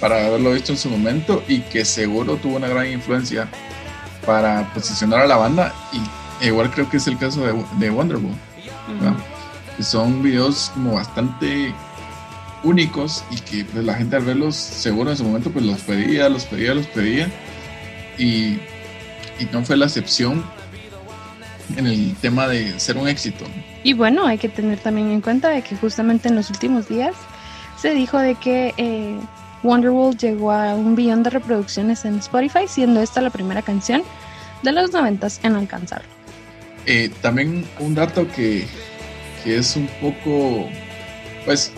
[0.00, 3.48] para haberlo visto en su momento y que seguro tuvo una gran influencia
[4.24, 8.34] para posicionar a la banda y igual creo que es el caso de, de Wonderwall
[9.80, 11.72] son videos como bastante
[12.64, 16.28] únicos y que pues, la gente al verlos seguro en su momento pues los pedía,
[16.28, 17.30] los pedía, los pedía
[18.18, 18.58] y,
[19.38, 20.44] y no fue la excepción
[21.76, 23.44] en el tema de ser un éxito.
[23.84, 27.14] Y bueno, hay que tener también en cuenta de que justamente en los últimos días
[27.80, 29.18] se dijo de que eh,
[29.62, 34.02] Wonderwall llegó a un billón de reproducciones en Spotify, siendo esta la primera canción
[34.62, 36.08] de los noventas en alcanzarlo.
[36.86, 38.66] Eh, también un dato que,
[39.44, 40.66] que, es un poco,
[41.44, 41.72] pues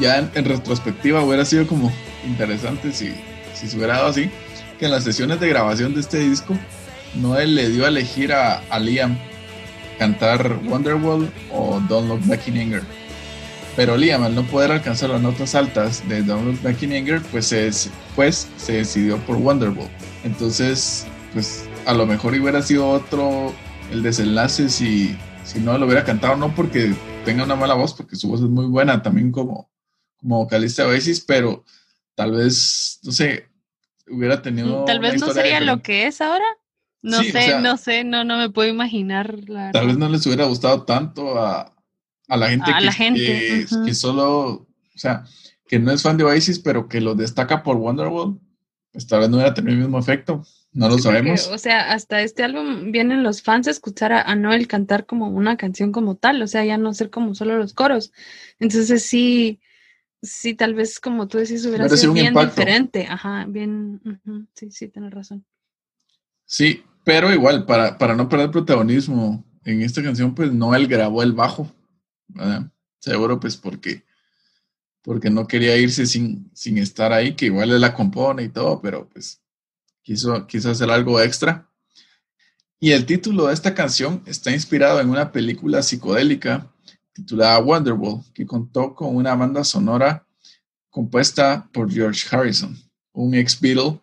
[0.00, 1.92] ya en, retrospectiva hubiera sido como
[2.26, 3.14] interesante si,
[3.54, 4.30] si se hubiera dado así,
[4.78, 6.56] que en las sesiones de grabación de este disco
[7.14, 9.18] Noel le dio a elegir a, Liam
[9.98, 12.82] cantar Wonderwall o Don't Look Back in Anger.
[13.74, 17.22] Pero Liam, al no poder alcanzar las notas altas de Don't Look Back in Anger,
[17.22, 17.70] pues se,
[18.14, 19.88] pues se decidió por Wonderwall.
[20.24, 23.54] Entonces, pues a lo mejor hubiera sido otro
[23.90, 28.16] el desenlace si, si no lo hubiera cantado, no porque tenga una mala voz, porque
[28.16, 29.70] su voz es muy buena también como,
[30.18, 31.64] como vocalista de Oasis, pero
[32.14, 33.48] tal vez, no sé,
[34.06, 34.84] hubiera tenido...
[34.84, 36.44] Tal vez no sería lo que es ahora.
[37.00, 39.34] No sé, no sé, no, no me puedo imaginar.
[39.72, 41.74] tal vez no les hubiera gustado tanto a,
[42.28, 43.66] la gente, a que, la gente.
[43.84, 45.24] Que, solo, o sea,
[45.66, 48.38] que no es fan de Oasis, pero que lo destaca por Wonderwall,
[48.92, 50.44] pues tal vez no hubiera tenido el mismo efecto.
[50.74, 51.48] No lo sabemos.
[51.48, 55.58] o sea, hasta este álbum vienen los fans a escuchar a, Noel cantar como una
[55.58, 58.12] canción como tal, o sea, ya no ser como solo los coros.
[58.58, 59.60] Entonces sí,
[60.22, 63.06] sí, tal vez como tú decís, hubiera sido bien diferente.
[63.08, 64.00] Ajá, bien,
[64.54, 65.44] sí, sí, tienes razón.
[66.46, 71.32] Sí, pero igual, para, para no perder protagonismo en esta canción, pues Noel grabó el
[71.32, 71.70] bajo.
[72.98, 74.04] Seguro, pues porque,
[75.02, 78.80] porque no quería irse sin, sin estar ahí, que igual él la compone y todo,
[78.80, 79.40] pero pues
[80.02, 81.68] quiso, quiso hacer algo extra.
[82.78, 86.72] Y el título de esta canción está inspirado en una película psicodélica
[87.12, 90.26] titulada Wonderwall, que contó con una banda sonora
[90.90, 92.76] compuesta por George Harrison,
[93.12, 94.00] un ex Beatle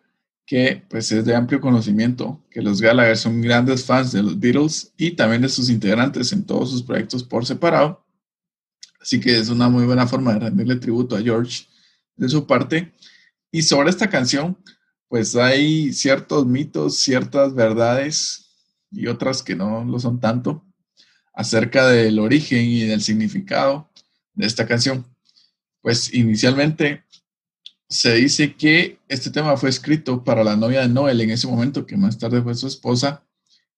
[0.49, 4.91] que pues es de amplio conocimiento que los Gallagher son grandes fans de los Beatles
[4.97, 8.03] y también de sus integrantes en todos sus proyectos por separado.
[8.99, 11.65] Así que es una muy buena forma de rendirle tributo a George
[12.15, 12.93] de su parte.
[13.51, 14.57] Y sobre esta canción,
[15.07, 18.49] pues hay ciertos mitos, ciertas verdades
[18.91, 20.65] y otras que no lo son tanto
[21.33, 23.89] acerca del origen y del significado
[24.33, 25.05] de esta canción.
[25.81, 27.03] Pues inicialmente
[27.87, 31.85] se dice que este tema fue escrito para la novia de Noel en ese momento,
[31.85, 33.23] que más tarde fue su esposa,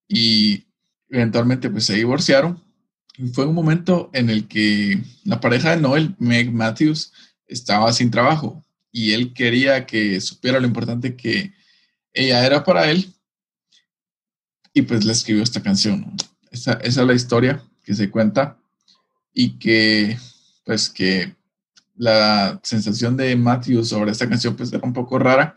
[0.08, 0.66] y
[1.10, 2.62] eventualmente pues se divorciaron.
[3.34, 7.12] Fue un momento en el que la pareja de Noel, Meg Matthews,
[7.48, 11.54] estaba sin trabajo y él quería que supiera lo importante que
[12.14, 13.14] ella era para él
[14.74, 16.16] y pues le escribió esta canción.
[16.50, 18.58] Esa, es la historia que se cuenta
[19.34, 20.18] y que
[20.66, 21.36] pues que
[21.96, 25.56] la sensación de Matthew sobre esta canción pues era un poco rara.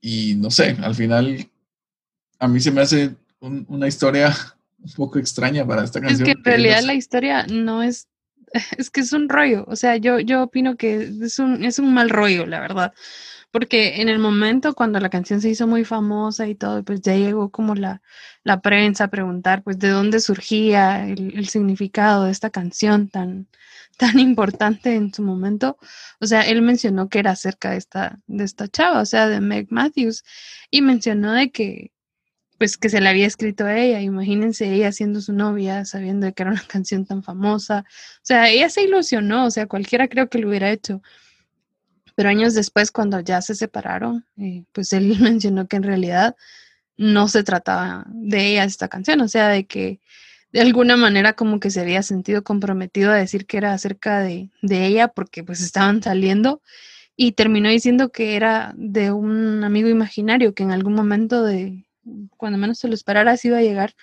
[0.00, 1.48] Y no sé, al final
[2.38, 4.34] a mí se me hace una historia
[4.82, 6.28] un poco extraña para esta canción.
[6.28, 8.08] Es que en realidad la historia no es,
[8.78, 9.64] es que es un rollo.
[9.68, 12.92] O sea, yo, yo opino que es un, es un mal rollo, la verdad.
[13.50, 17.14] Porque en el momento cuando la canción se hizo muy famosa y todo, pues ya
[17.14, 18.02] llegó como la,
[18.44, 23.48] la prensa a preguntar pues de dónde surgía el significado de esta canción tan,
[23.98, 25.76] tan importante en su momento.
[26.20, 29.40] O sea, él mencionó que era acerca de esta, de esta chava, o sea, de
[29.42, 30.24] Meg Matthews,
[30.70, 31.92] y mencionó de que,
[32.58, 34.00] pues, que se le había escrito a ella.
[34.00, 37.84] Imagínense ella siendo su novia, sabiendo que era una canción tan famosa.
[37.88, 41.02] O sea, ella se ilusionó, o sea, cualquiera creo que lo hubiera hecho.
[42.14, 46.36] Pero años después, cuando ya se separaron, eh, pues él mencionó que en realidad
[46.96, 50.00] no se trataba de ella esta canción, o sea, de que
[50.52, 54.50] de alguna manera como que se había sentido comprometido a decir que era acerca de,
[54.62, 56.62] ella porque pues estaban saliendo
[57.16, 61.84] y terminó diciendo que era de un amigo imaginario que en algún momento de
[62.36, 63.94] cuando menos te lo esperaras iba a llegar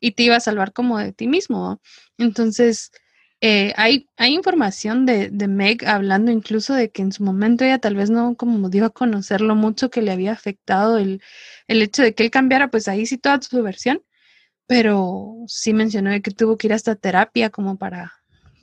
[0.00, 1.80] y te iba a salvar como de ti mismo.
[2.18, 2.90] Entonces,
[3.40, 7.78] eh, hay, hay información de, de, Meg hablando incluso de que en su momento ella
[7.78, 11.20] tal vez no como dio a conocerlo mucho que le había afectado el,
[11.66, 14.00] el hecho de que él cambiara, pues ahí sí toda su versión,
[14.66, 18.12] pero sí mencionó que tuvo que ir hasta terapia como para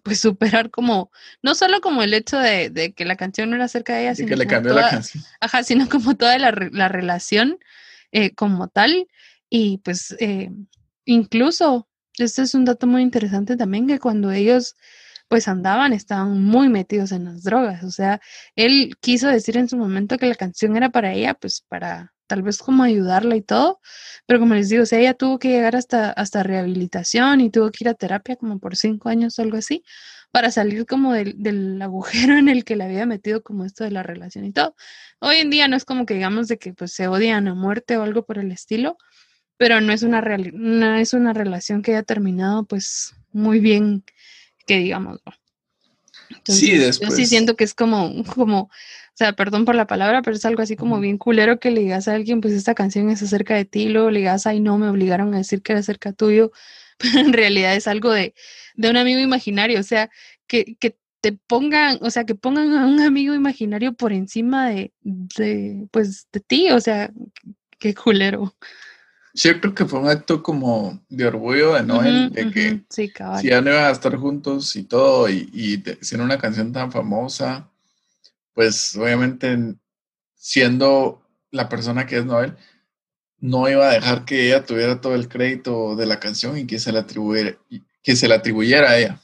[0.04, 3.96] pues superar como, no solo como el hecho de, que la canción no era acerca
[3.96, 5.24] de ella, sino que le cambió la canción.
[5.42, 7.60] Ajá, sino como toda la, la relación
[8.12, 9.08] eh, como tal.
[9.50, 10.52] Y pues eh,
[11.06, 14.76] incluso, este es un dato muy interesante también, que cuando ellos
[15.30, 17.84] pues andaban, estaban muy metidos en las drogas.
[17.84, 18.20] O sea,
[18.56, 22.44] él quiso decir en su momento que la canción era para ella, pues para tal
[22.44, 23.80] vez como ayudarla y todo,
[24.28, 27.84] pero como les digo, o ella tuvo que llegar hasta, hasta rehabilitación y tuvo que
[27.84, 29.84] ir a terapia como por cinco años o algo así,
[30.32, 33.92] para salir como del, del agujero en el que le había metido como esto de
[33.92, 34.76] la relación y todo.
[35.20, 37.98] Hoy en día no es como que digamos de que pues se odian a muerte
[37.98, 38.98] o algo por el estilo,
[39.58, 44.04] pero no es una, no es una relación que haya terminado pues muy bien,
[44.66, 45.20] que digamos.
[46.46, 47.10] sí, después.
[47.10, 48.70] Yo sí siento que es como, como
[49.20, 51.82] o sea, perdón por la palabra, pero es algo así como bien culero que le
[51.82, 54.78] digas a alguien, pues esta canción es acerca de ti, luego le digas, ay, no,
[54.78, 56.54] me obligaron a decir que era acerca tuyo,
[57.00, 58.36] pero en realidad es algo de,
[58.76, 60.10] de un amigo imaginario, o sea,
[60.48, 64.94] que, que te pongan, o sea, que pongan a un amigo imaginario por encima de,
[65.02, 67.12] de pues, de ti, o sea,
[67.78, 68.56] qué culero.
[69.34, 73.12] Sí, yo creo que fue un acto como de orgullo de Noel, de que si
[73.48, 77.70] ya no iban a estar juntos y todo, y, y siendo una canción tan famosa,
[78.54, 79.76] pues obviamente
[80.36, 82.56] siendo la persona que es Noel,
[83.42, 86.80] no iba a dejar que ella tuviera todo el crédito de la canción y que
[86.80, 87.58] se la atribuyera,
[88.04, 89.22] que se la atribuyera a ella,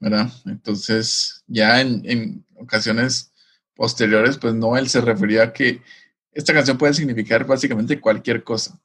[0.00, 0.30] ¿verdad?
[0.46, 3.32] Entonces, ya en, ocasiones
[3.74, 5.82] posteriores, pues Noel se refería a que
[6.32, 8.80] esta canción puede significar básicamente cualquier cosa,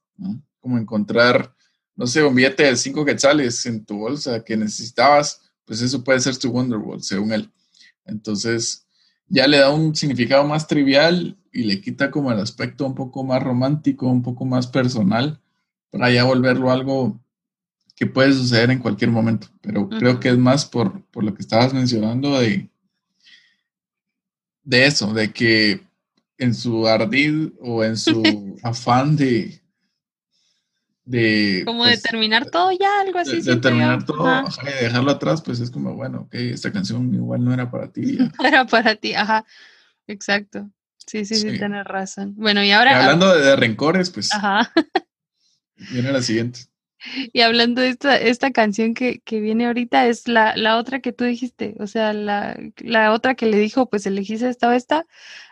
[0.60, 1.54] como encontrar,
[1.96, 6.20] no sé, un billete de cinco quetzales en tu bolsa que necesitabas, pues eso puede
[6.20, 7.52] ser tu Wonderwall, según él.
[8.06, 8.86] Entonces,
[9.28, 13.24] ya le da un significado más trivial y le quita como el aspecto un poco
[13.24, 15.40] más romántico, un poco más personal,
[15.92, 17.22] para ya volverlo algo
[17.96, 19.48] que puede suceder en cualquier momento.
[19.62, 22.70] Pero creo que es más por, por, lo que estabas mencionando de,
[24.64, 25.82] de eso, de que
[26.40, 28.24] en su ardid o en su
[28.64, 29.62] afán de,
[31.06, 31.62] de...
[31.66, 33.42] Como de pues, todo ya, algo así.
[33.42, 37.54] De, terminar todo y dejarlo atrás, pues es como, bueno, ok, esta canción igual no
[37.54, 38.18] era para ti.
[38.40, 39.46] No era para ti, ajá,
[40.08, 40.68] exacto.
[41.06, 42.34] Sí, sí, sí, tienes razón.
[42.36, 43.00] Bueno, y ahora...
[43.00, 44.34] hablando de, rencores, pues...
[44.34, 44.72] Ajá.
[45.92, 46.62] viene la siguiente.
[47.34, 51.12] Y hablando de esta, esta canción que, que viene ahorita, es la, la, otra que
[51.12, 55.06] tú dijiste, o sea, la, la otra que le dijo, pues elegiste esta o esta,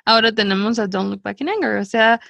[0.05, 2.21] ahora tenemos a Don't Look Back in Anger, o sea,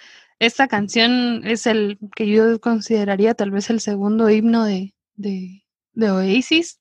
[0.41, 5.63] esta canción es el que yo consideraría tal vez el segundo himno de, de,
[6.11, 6.79] Oasis.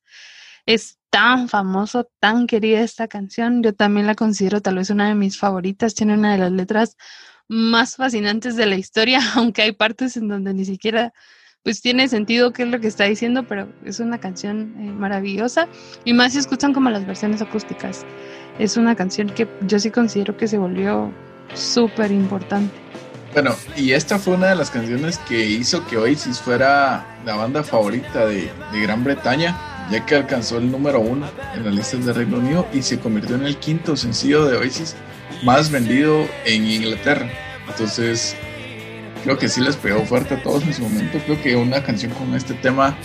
[0.64, 3.62] Es tan famoso, tan querida esta canción.
[3.62, 5.94] Yo también la considero tal vez una de mis favoritas.
[5.94, 6.96] Tiene una de las letras
[7.48, 11.12] más fascinantes de la historia, aunque hay partes en donde ni siquiera
[11.62, 15.68] pues tiene sentido qué es lo que está diciendo, pero es una canción eh, maravillosa
[16.04, 18.06] y más si escuchan como las versiones acústicas.
[18.58, 21.12] Es una canción que yo sí considero que se volvió
[21.54, 22.72] súper importante.
[23.32, 27.62] Bueno, y esta fue una de las canciones que hizo que Oasis fuera la banda
[27.62, 29.56] favorita de, Gran Bretaña,
[29.90, 33.36] ya que alcanzó el número uno en las listas de Reino Unido y se convirtió
[33.36, 34.96] en el quinto sencillo de Oasis
[35.42, 37.28] más vendido en Inglaterra.
[37.68, 38.36] Entonces,
[39.24, 41.18] creo que sí les pegó fuerte a todos en su momento.
[41.24, 42.96] Creo que una canción con este tema,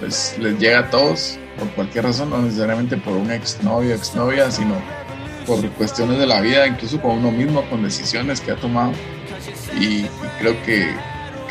[0.00, 4.74] pues les llega a todos por cualquier razón, no necesariamente por un exnovio, exnovia, sino
[5.46, 8.92] por cuestiones de la vida, incluso con uno mismo, con decisiones que ha tomado
[9.78, 10.06] y,
[10.38, 10.94] creo que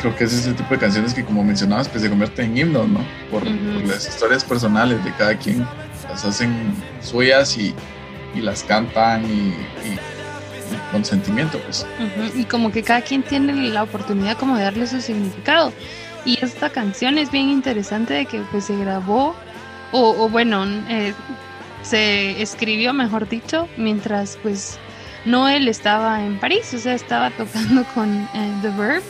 [0.04, 2.86] creo que es ese tipo de canciones que como mencionabas pues se convierten en himnos,
[2.88, 3.00] ¿no?
[3.30, 3.46] Por,
[3.86, 5.66] las historias personales de cada quien,
[6.10, 7.74] las hacen suyas y,
[8.34, 9.54] y las cantan y,
[10.92, 11.86] con sentimiento pues.
[12.34, 15.72] Y como que cada quien tiene la oportunidad como de darle su significado.
[16.26, 19.34] Y esta canción es bien interesante de que pues se grabó,
[19.92, 21.14] o, bueno, eh,
[21.82, 24.78] se escribió, mejor dicho, mientras pues
[25.24, 29.02] Noel estaba en París, o sea, estaba tocando con eh, The Verb.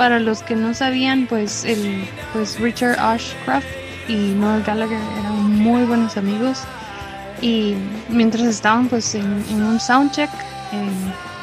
[0.00, 3.66] Para los que no sabían, pues el pues Richard Ashcroft
[4.08, 6.62] y Noel Gallagher eran muy buenos amigos
[7.42, 7.74] y
[8.08, 10.30] mientras estaban pues en, un soundcheck,
[10.72, 10.88] eh,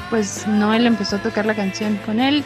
[0.10, 2.44] pues Noel empezó a tocar la canción con él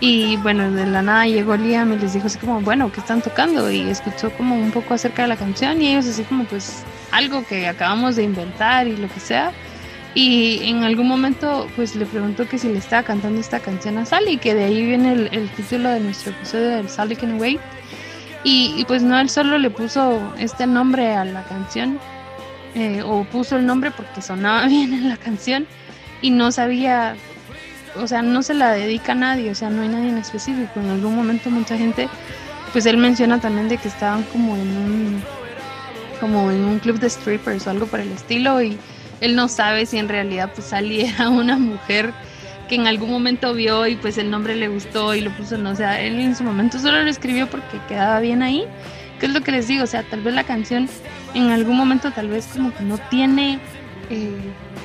[0.00, 3.22] y bueno, de la nada llegó Liam y les dijo así como, bueno, ¿qué están
[3.22, 3.70] tocando?
[3.70, 7.42] Y escuchó como un poco acerca de la canción y ellos así como pues algo
[7.46, 9.52] que acabamos de inventar y lo que sea.
[10.20, 14.04] Y en algún momento pues le preguntó que si le estaba cantando esta canción a
[14.04, 17.60] Sally, que de ahí viene el, título de nuestro episodio del Sally Can Wait.
[18.42, 22.00] Y, pues no, él solo le puso este nombre a la canción,
[22.74, 25.68] eh, o puso el nombre porque sonaba bien en la canción
[26.20, 27.14] y no sabía
[27.94, 30.80] o sea, no se la dedica a nadie, o sea, no hay nadie en específico.
[30.80, 32.08] En algún momento mucha gente,
[32.72, 35.22] pues él menciona también de que estaban como en un,
[36.18, 38.76] como en un club de strippers o algo por el estilo y
[39.20, 42.12] él no sabe si en realidad pues Sally era una mujer
[42.68, 45.70] que en algún momento vio y pues el nombre le gustó y lo puso, no,
[45.70, 48.64] o él en su momento solo lo escribió porque quedaba bien ahí,
[49.18, 50.88] que es lo que les digo, o sea, tal vez la canción
[51.34, 53.58] en algún momento tal vez como que no tiene
[54.10, 54.30] eh,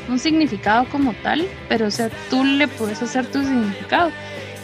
[0.10, 4.12] un significado como tal, pero o sea, tú le puedes hacer tu significado.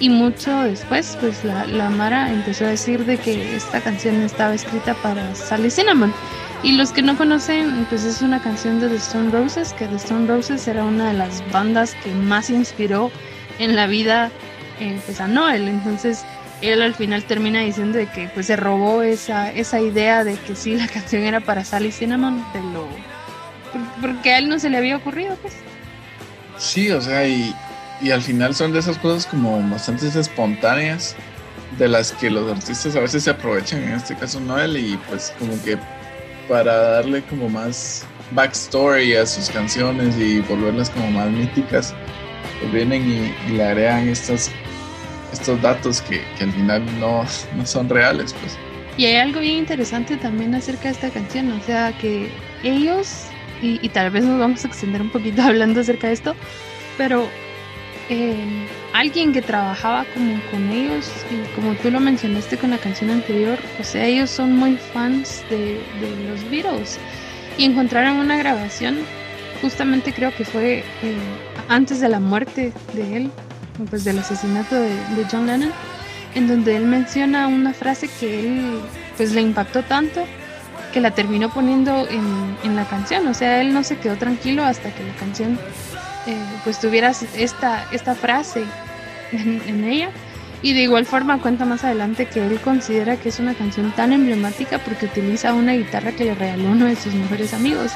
[0.02, 4.54] Y mucho después, pues la, la Mara empezó a decir de que esta canción estaba
[4.54, 6.14] escrita para Sally Cinnamon.
[6.62, 9.95] Y los que no conocen, pues es una canción de The Stone Roses, que The
[9.95, 13.12] Stone Roses era una de las bandas que más inspiró
[13.60, 14.30] en la vida
[14.80, 15.70] eh, pues a Noel.
[15.70, 16.26] Entonces
[16.62, 20.55] él al final termina diciendo de que pues se robó esa, esa idea de que
[20.55, 22.88] sí, la canción era para Sally Cinnamon de lo
[24.01, 25.53] porque a él no se le había ocurrido, pues.
[26.57, 27.55] Sí, o sea, y,
[28.12, 31.16] al final son de esas cosas como bastante espontáneas
[31.78, 35.34] de las que los artistas a veces se aprovechan, en este caso Noel, y pues
[35.38, 35.78] como que
[36.50, 41.93] para darle como más backstory a sus canciones y volverlas como más míticas,
[42.60, 44.52] pues vienen y, le agregan estos,
[45.32, 47.24] estos datos que, al final no,
[47.56, 48.58] no son reales, pues.
[48.97, 52.30] Y hay algo bien interesante también acerca de esta canción, o sea que
[52.64, 53.28] ellos
[53.62, 56.36] y, tal vez nos vamos a extender un poquito hablando acerca de esto,
[56.97, 57.28] pero
[58.10, 63.12] eh, alguien que trabajaba como con ellos, y como tú lo mencionaste con la canción
[63.12, 65.80] anterior, o sea, ellos son muy fans de,
[66.28, 66.97] los Beatles
[67.57, 68.97] y encontraron una grabación,
[69.62, 71.18] justamente creo que fue eh,
[71.68, 73.32] antes de la muerte de él,
[73.91, 74.91] pues del asesinato de,
[75.32, 75.72] John Lennon,
[76.34, 78.80] en donde él menciona una frase que él
[79.18, 80.26] pues le impactó tanto
[80.93, 83.28] que la terminó poniendo en, en, la canción.
[83.28, 85.60] O sea, él no se quedó tranquilo hasta que la canción
[86.28, 88.64] eh, pues tuviera esta, esta frase
[89.32, 90.10] en, ella.
[90.62, 94.12] Y de igual forma cuenta más adelante que él considera que es una canción tan
[94.12, 97.92] emblemática porque utiliza una guitarra que le regaló uno de sus mejores amigos,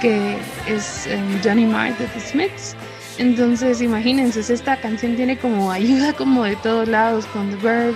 [0.00, 2.76] que es eh, Johnny Marr de The Smiths.
[3.18, 7.94] Entonces, imagínense, esta canción tiene como ayuda como de todos lados con The Verb,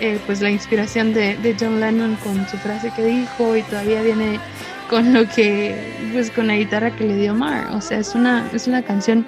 [0.00, 4.40] eh, pues la inspiración de, John Lennon con su frase que dijo y todavía viene
[4.88, 5.74] con lo que,
[6.12, 7.68] pues con la guitarra que le dio Mar.
[7.74, 9.26] O sea, es una, es una canción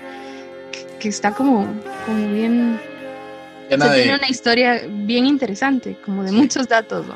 [1.01, 1.67] que, está como,
[2.07, 2.81] como bien...
[3.69, 7.07] tiene una historia bien interesante, como de muchos datos,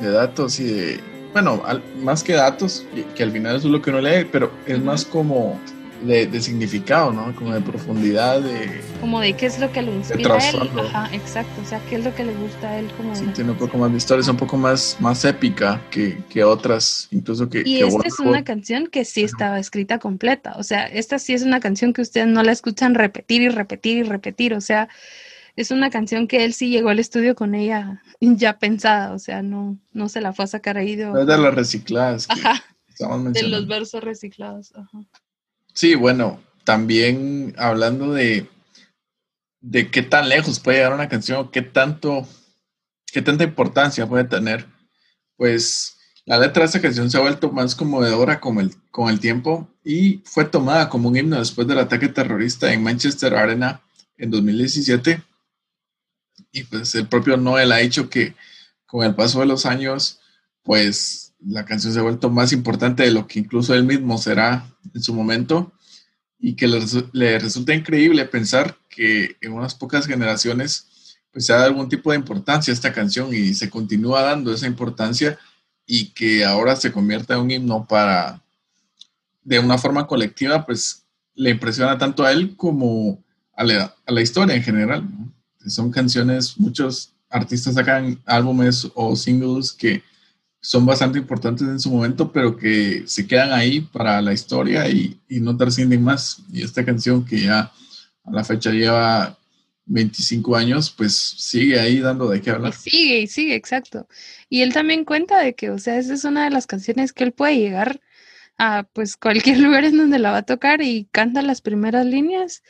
[0.00, 1.00] De datos y de...
[1.32, 1.62] Bueno,
[1.98, 5.04] más que datos, que al final eso es lo que uno lee, pero es más
[5.04, 5.60] como
[6.02, 7.34] de, significado, ¿no?
[7.34, 8.80] Como de profundidad, de...
[9.00, 10.70] Como de qué es lo que lo inspira a él.
[10.78, 11.60] Ajá, exacto.
[11.62, 13.14] O sea, qué es lo que le gusta a él como...
[13.14, 16.44] Sí, tiene un poco más de historia, es un poco más, más épica que, que
[16.44, 17.62] otras, incluso que...
[17.64, 20.54] Y esta es una canción que sí estaba escrita completa.
[20.56, 23.98] O sea, esta sí es una canción que ustedes no la escuchan repetir y repetir
[23.98, 24.54] y repetir.
[24.54, 24.88] O sea,
[25.56, 29.12] es una canción que él sí llegó al estudio con ella ya pensada.
[29.12, 31.06] O sea, no, no se la fue a sacar ahí de...
[31.06, 32.26] de las recicladas.
[32.30, 32.62] Ajá.
[32.98, 34.72] De los versos reciclados.
[34.74, 35.06] Ajá.
[35.78, 38.50] Sí, bueno, también hablando de,
[39.60, 42.26] de qué tan lejos puede llegar una canción, qué tanto,
[43.12, 44.66] qué tanta importancia puede tener,
[45.36, 49.20] pues la letra de esta canción se ha vuelto más conmovedora con el, con el
[49.20, 53.80] tiempo y fue tomada como un himno después del ataque terrorista en Manchester Arena
[54.16, 55.22] en 2017.
[56.50, 58.34] Y pues el propio Noel ha dicho que
[58.84, 60.18] con el paso de los años,
[60.64, 64.66] pues la canción se ha vuelto más importante de lo que incluso él mismo será
[64.94, 65.72] en su momento
[66.38, 66.68] y que
[67.12, 72.10] le, resulta increíble pensar que en unas pocas generaciones pues se ha dado algún tipo
[72.10, 75.38] de importancia a esta canción y se continúa dando esa importancia
[75.86, 78.42] y que ahora se convierta en un himno para
[79.42, 83.22] de una forma colectiva pues le impresiona tanto a él como
[83.54, 85.04] a la, a la historia en general.
[85.66, 90.02] Son canciones, muchos artistas sacan álbumes o singles que
[90.68, 95.18] son bastante importantes en su momento, pero que se quedan ahí para la historia y,
[95.26, 96.42] y no trascienden más.
[96.52, 97.72] Y esta canción que ya
[98.22, 99.38] a la fecha lleva
[99.86, 102.74] 25 años, pues sigue ahí dando de qué hablar.
[102.74, 104.08] Sigue, y sigue, exacto.
[104.50, 107.24] Y él también cuenta de que, o sea, esa es una de las canciones que
[107.24, 108.02] él puede llegar
[108.58, 112.62] a pues cualquier lugar en donde la va a tocar y canta las primeras líneas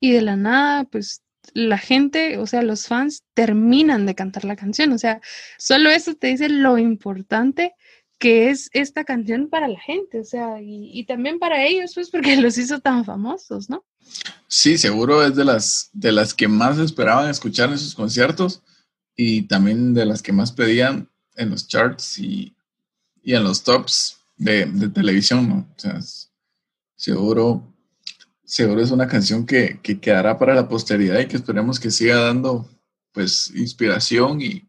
[0.00, 1.22] y de la nada, pues
[1.54, 4.92] la gente, o sea, los fans terminan de cantar la canción.
[4.92, 5.20] O sea,
[5.58, 7.74] solo eso te dice lo importante
[8.18, 12.36] que es esta canción para la gente, o sea, y, también para ellos, pues porque
[12.40, 13.84] los hizo tan famosos, ¿no?
[14.48, 18.62] Sí, seguro es de las, de las que más esperaban escuchar en sus conciertos
[19.14, 22.54] y también de las que más pedían en los charts y,
[23.22, 25.68] en los tops de, televisión, ¿no?
[25.76, 26.00] O sea,
[26.96, 27.74] seguro
[28.48, 32.66] seguro es una canción que, quedará para la posteridad y que esperemos que siga dando
[33.12, 34.66] pues inspiración y,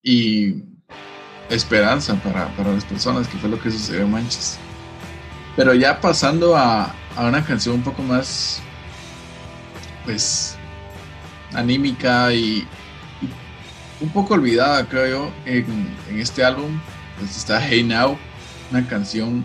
[0.00, 0.62] y
[1.50, 4.58] esperanza para, las personas, que fue lo que sucedió en Manches.
[5.56, 8.62] Pero ya pasando a, una canción un poco más
[10.04, 10.56] pues
[11.52, 12.66] anímica y,
[14.00, 15.64] un poco olvidada, creo yo, en,
[16.10, 16.78] en este álbum,
[17.18, 18.16] pues está Hey Now,
[18.70, 19.44] una canción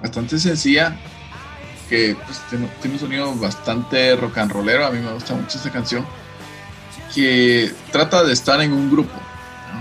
[0.00, 0.96] bastante sencilla,
[1.88, 4.86] que pues, tiene, un sonido bastante rock and rollero.
[4.86, 6.04] A mí me gusta mucho esta canción.
[7.14, 9.14] Que trata de estar en un grupo,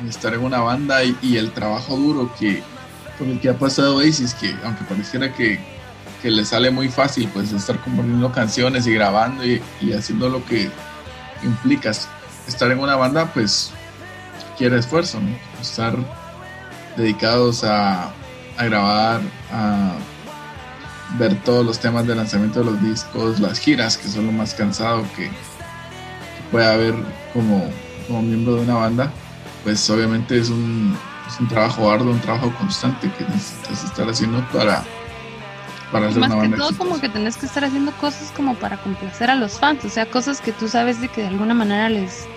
[0.01, 2.63] de estar en una banda y, el trabajo duro que
[3.17, 5.59] con el que ha pasado Oasis, que aunque pareciera que,
[6.21, 10.69] que le sale muy fácil, pues estar componiendo canciones y grabando y, haciendo lo que
[11.43, 11.91] implica
[12.47, 13.71] estar en una banda, pues
[14.57, 15.19] quiere esfuerzo,
[15.61, 15.95] estar
[16.95, 18.11] dedicados a,
[18.57, 19.97] a grabar, a
[21.17, 24.53] ver todos los temas de lanzamiento de los discos, las giras, que son lo más
[24.53, 25.29] cansado que,
[26.51, 26.95] puede haber
[27.33, 27.69] como,
[28.07, 29.11] como, miembro de una banda,
[29.63, 30.97] pues obviamente es un,
[31.27, 34.83] es un trabajo arduo, un trabajo constante que necesitas estar haciendo para,
[35.91, 36.57] para hacer Más una banda.
[36.57, 39.83] que todo como que tenés que estar haciendo cosas como para complacer a los fans,
[39.85, 42.27] o sea, cosas que tú sabes de que de alguna manera les,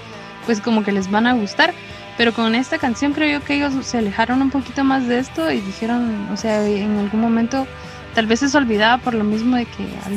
[0.47, 1.75] pues como que les van a gustar.
[2.17, 5.51] Pero con esta canción creo yo que ellos se alejaron un poquito más de esto
[5.51, 7.67] y dijeron, o sea, en algún momento
[8.15, 10.09] tal vez es olvidada por lo mismo de que a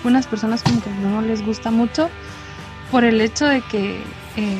[0.00, 2.08] algunas personas como que no les gusta mucho
[2.90, 4.00] por el hecho de que
[4.36, 4.58] eh,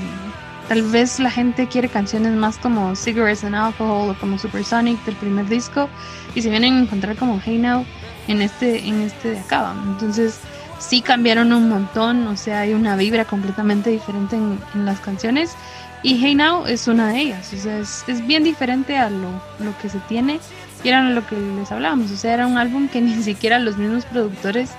[0.68, 5.16] tal vez la gente quiere canciones más como Cigarettes and Alcohol o como Supersonic del
[5.16, 5.88] primer disco
[6.34, 7.84] y se vienen a encontrar como Hey Now
[8.28, 10.38] en este en este de acá entonces
[10.78, 15.56] sí cambiaron un montón o sea hay una vibra completamente diferente en, las canciones
[16.02, 19.28] y Hey Now es una de ellas o sea es, es bien diferente a lo,
[19.58, 20.38] lo que se tiene
[20.82, 23.76] y era lo que les hablábamos, o sea, era un álbum que ni siquiera los
[23.76, 24.70] mismos productores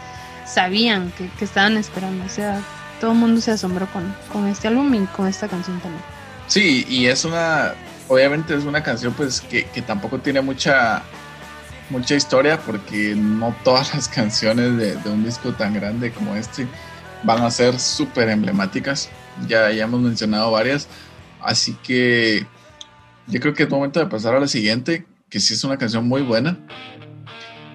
[0.45, 2.61] sabían que, estaban esperando, o sea,
[2.99, 6.03] todo el mundo se asombró con, con este álbum y con esta canción también.
[6.47, 7.73] Sí, y es una,
[8.07, 11.01] obviamente es una canción pues que, tampoco tiene mucha,
[11.89, 16.67] mucha historia porque no todas las canciones de, un disco tan grande como este
[17.23, 19.09] van a ser súper emblemáticas,
[19.47, 20.87] ya, ya hemos mencionado varias,
[21.39, 22.45] así que
[23.27, 26.07] yo creo que es momento de pasar a la siguiente, que sí es una canción
[26.07, 26.57] muy buena,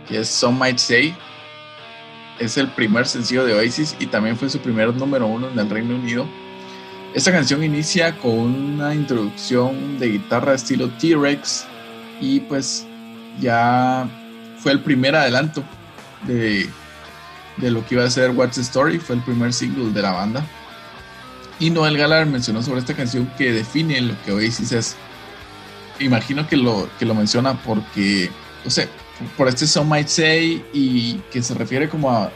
[0.06, 1.16] que es Some Might Say.
[2.38, 5.68] Es el primer sencillo de Oasis y también fue su primer número uno en el
[5.70, 6.28] Reino Unido.
[7.14, 11.64] Esta canción inicia con una introducción de guitarra estilo T-Rex
[12.20, 12.86] y pues
[13.40, 14.06] ya
[14.58, 15.64] fue el primer adelanto
[16.26, 16.68] de,
[17.56, 20.12] de lo que iba a ser What's the Story, fue el primer single de la
[20.12, 20.46] banda.
[21.58, 24.96] Y Noel Gallagher mencionó sobre esta canción que define lo que Oasis es
[26.00, 28.30] imagino que lo, que lo menciona porque,
[28.64, 28.88] no sé,
[29.36, 32.30] por este Some Might Say y que se refiere como a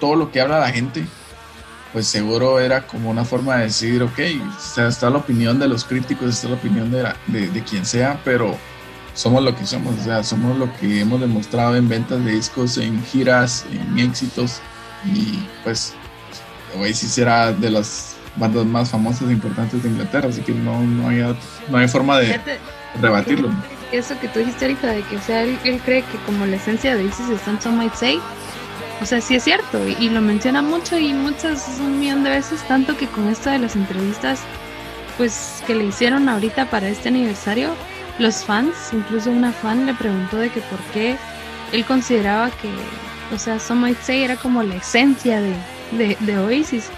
[0.00, 1.06] todo lo que habla la gente,
[1.92, 4.18] pues seguro era como una forma de decir, ok,
[4.76, 8.56] está la opinión de los críticos, está la opinión de, de, quien sea, pero
[9.14, 12.76] somos lo que somos, o sea, somos lo que hemos demostrado en ventas de discos,
[12.76, 14.60] en giras, en éxitos,
[15.06, 15.94] y pues
[16.78, 21.08] Oasis era de las bandas más famosas e importantes de Inglaterra, así que no, no,
[21.08, 21.36] hay,
[21.70, 22.38] no hay forma de
[23.00, 23.50] rebatirlo.
[23.92, 26.96] Eso que tú dijiste ahorita, de que, o sea, él, cree que como la esencia
[26.96, 28.20] de Isis está en Some Might Say,
[29.00, 32.66] o sea, sí es cierto, y, lo menciona mucho y muchas, un millón de veces,
[32.66, 34.40] tanto que con esto de las entrevistas,
[35.16, 37.70] pues, que le hicieron ahorita para este aniversario,
[38.18, 41.16] los fans, incluso una fan le preguntó de que por qué
[41.72, 42.70] él consideraba que,
[43.34, 45.54] o sea, Some Might Say era como la esencia de,
[45.92, 46.90] de, de Oasis.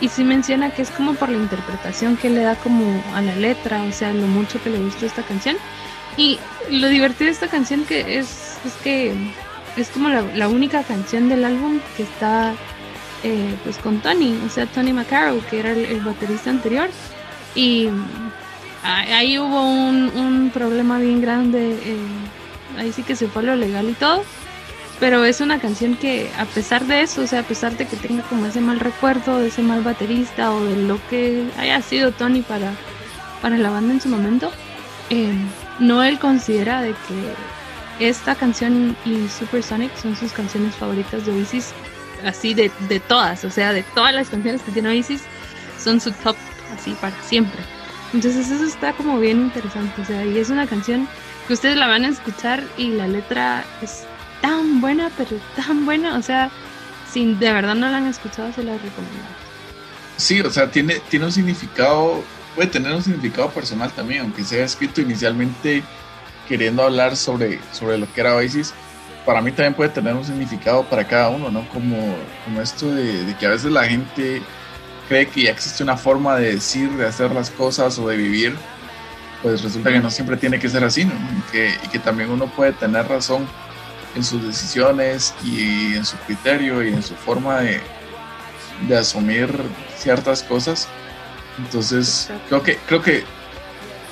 [0.00, 3.34] Y sí menciona que es como por la interpretación que le da como a la
[3.36, 5.56] letra, o sea, lo mucho que le gustó esta canción.
[6.16, 6.38] Y
[6.70, 9.14] lo divertido de esta canción que es, es que
[9.76, 12.54] es como la, única canción del álbum que está
[13.22, 16.88] eh, pues con Tony, o sea, Tony McCarrow, que era el, baterista anterior.
[17.54, 17.88] Y,
[18.82, 21.96] ahí hubo un, un problema bien grande, eh,
[22.78, 24.24] ahí sí que se fue lo legal y todo,
[25.04, 27.94] pero es una canción que a pesar de eso, o sea, a pesar de que
[27.94, 32.10] tenga como ese mal recuerdo de ese mal baterista o de lo que haya sido
[32.10, 32.72] Tony para,
[33.42, 34.50] para la banda en su momento,
[35.10, 35.34] eh,
[35.78, 41.74] Noel considera de que esta canción y Supersonic son sus canciones favoritas de Oasis,
[42.24, 45.20] así de, de todas, o sea, de todas las canciones que tiene Oasis,
[45.78, 46.36] son su top
[46.74, 47.60] así para siempre.
[48.14, 51.06] Entonces eso está como bien interesante, o sea, y es una canción
[51.46, 54.06] que ustedes la van a escuchar y la letra es
[54.44, 56.50] tan buena, pero tan buena, o sea,
[57.10, 59.26] si de verdad no la han escuchado, se la recomiendo.
[60.18, 62.22] Sí, o sea, tiene, tiene un significado,
[62.54, 65.82] puede tener un significado personal también, aunque sea escrito inicialmente
[66.46, 68.74] queriendo hablar sobre, sobre lo que era Oasis,
[69.24, 71.66] para mí también puede tener un significado para cada uno, ¿no?
[71.70, 72.14] Como,
[72.44, 74.42] como esto de, que a veces la gente
[75.08, 78.54] cree que ya existe una forma de decir, de hacer las cosas o de vivir,
[79.42, 81.14] pues resulta que no siempre tiene que ser así, ¿no?
[81.50, 83.48] Que, y que también uno puede tener razón
[84.14, 87.80] en sus decisiones y en su criterio y en su forma de,
[88.88, 89.50] de asumir
[89.96, 90.88] ciertas cosas.
[91.58, 93.24] Entonces, creo que, creo que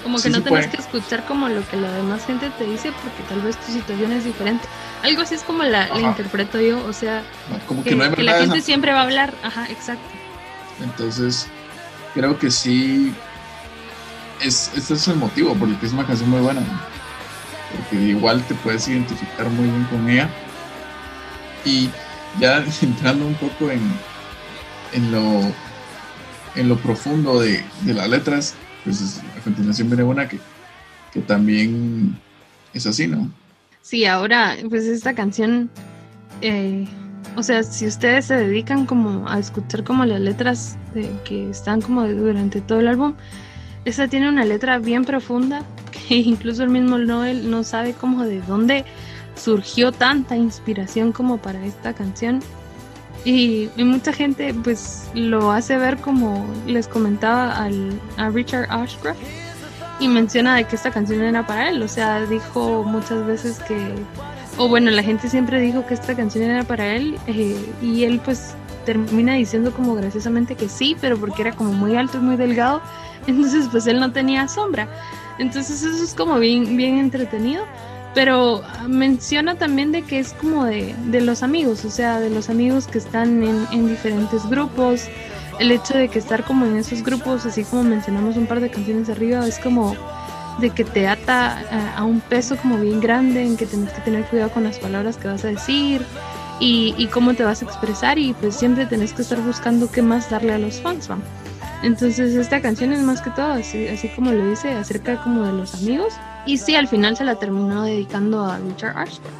[0.03, 3.22] como que no tenés que escuchar como lo que la demás gente te dice porque
[3.28, 4.66] tal vez tu situación es diferente.
[5.03, 7.22] Algo así es como la, interpreto yo, o sea,
[7.66, 10.05] como que, la gente siempre va a hablar, ajá, exacto.
[10.82, 11.46] Entonces,
[12.14, 13.14] creo que sí,
[14.40, 16.62] es, este es el motivo por el que es una canción muy buena,
[17.77, 20.31] porque igual te puedes identificar muy bien con ella.
[21.64, 21.91] Y
[22.41, 23.81] ya entrando un poco en,
[24.93, 25.41] en, lo,
[26.55, 28.55] en lo profundo de, de las letras,
[28.85, 30.39] pues a continuación viene una que,
[31.12, 32.18] que también
[32.73, 33.31] es así, ¿no?
[33.83, 35.68] Sí, ahora, pues esta canción,
[36.41, 36.87] eh,
[37.37, 40.79] o sea, si ustedes se dedican como a escuchar como las letras
[41.25, 43.14] que están como durante todo el álbum,
[43.85, 45.62] esa tiene una letra bien profunda
[46.09, 48.85] que incluso el mismo Noel no sabe como de dónde
[49.35, 52.41] surgió tanta inspiración como para esta canción.
[53.24, 59.20] Y, mucha gente pues lo hace ver como les comentaba al, a Richard Ashcroft
[60.01, 63.95] y menciona de que esta canción era para él, o sea, dijo muchas veces que,
[64.59, 68.20] o bueno, la gente siempre dijo que esta canción era para él eh, y él
[68.24, 68.55] pues
[68.85, 72.83] termina diciendo como graciosamente que sí, pero porque era como muy alto y muy delgado,
[73.27, 74.89] entonces pues él no tenía sombra.
[75.39, 77.64] Entonces eso es como bien, bien entretenido
[78.14, 82.51] pero menciona también de que es como de, de los amigos, o sea, de los
[82.51, 85.09] amigos que están en, en, diferentes grupos.
[85.59, 88.70] El hecho de que estar como en esos grupos, así como mencionamos un par de
[88.70, 89.97] canciones arriba, es como
[90.59, 94.25] de que te ata a, un peso como bien grande, en que tienes que tener
[94.27, 96.03] cuidado con las palabras que vas a decir
[96.61, 100.31] y, cómo te vas a expresar y pues siempre tenés que estar buscando qué más
[100.31, 101.09] darle a los fans.
[101.83, 105.53] Entonces esta canción es más que todo, así, así como lo dice, acerca como de
[105.53, 106.14] los amigos.
[106.47, 109.30] Y sí, al final se la terminó dedicando a Richard Ashford.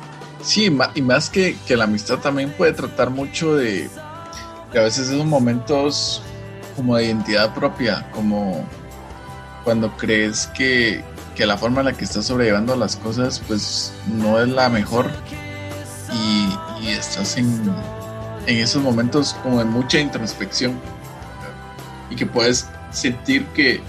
[0.43, 3.89] Sí, y más que, que la amistad también puede tratar mucho de,
[4.79, 6.21] a veces esos momentos
[6.75, 8.65] como de identidad propia, como
[9.63, 11.05] cuando crees que,
[11.37, 15.11] que, la forma en la que estás sobrellevando las cosas pues no es la mejor.
[16.13, 17.73] Y, estás en,
[18.47, 20.81] en, esos momentos como de mucha introspección
[22.13, 23.81] y que puedes sentir que,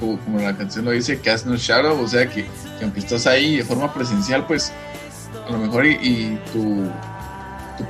[0.00, 2.46] como, la canción lo dice, que has no shadow, o sea que,
[2.82, 4.72] aunque estás ahí de forma presencial, pues
[5.46, 6.90] a lo mejor y, tu,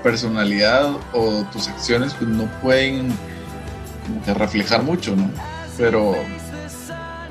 [0.05, 3.13] personalidad o tus acciones pues no pueden
[4.37, 5.29] reflejar mucho, ¿no?
[5.77, 6.15] Pero,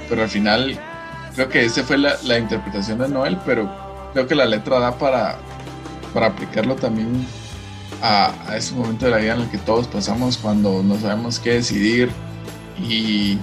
[0.10, 0.78] pero al final
[1.36, 3.72] creo que esa fue la, interpretación de Noel, pero
[4.12, 5.38] creo que la letra da para,
[6.14, 7.26] para aplicarlo también
[8.02, 11.54] a, ese momento de la vida en el que todos pasamos cuando no sabemos qué
[11.54, 12.12] decidir
[12.82, 13.38] y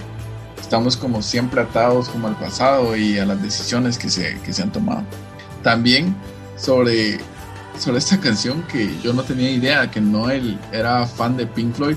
[0.59, 4.63] estamos como siempre atados como al pasado y a las decisiones que se, que se
[4.63, 5.03] han tomado.
[5.63, 6.15] También
[6.55, 7.19] sobre,
[7.79, 11.95] sobre esta canción que yo no tenía idea que Noel era fan de Pink Floyd,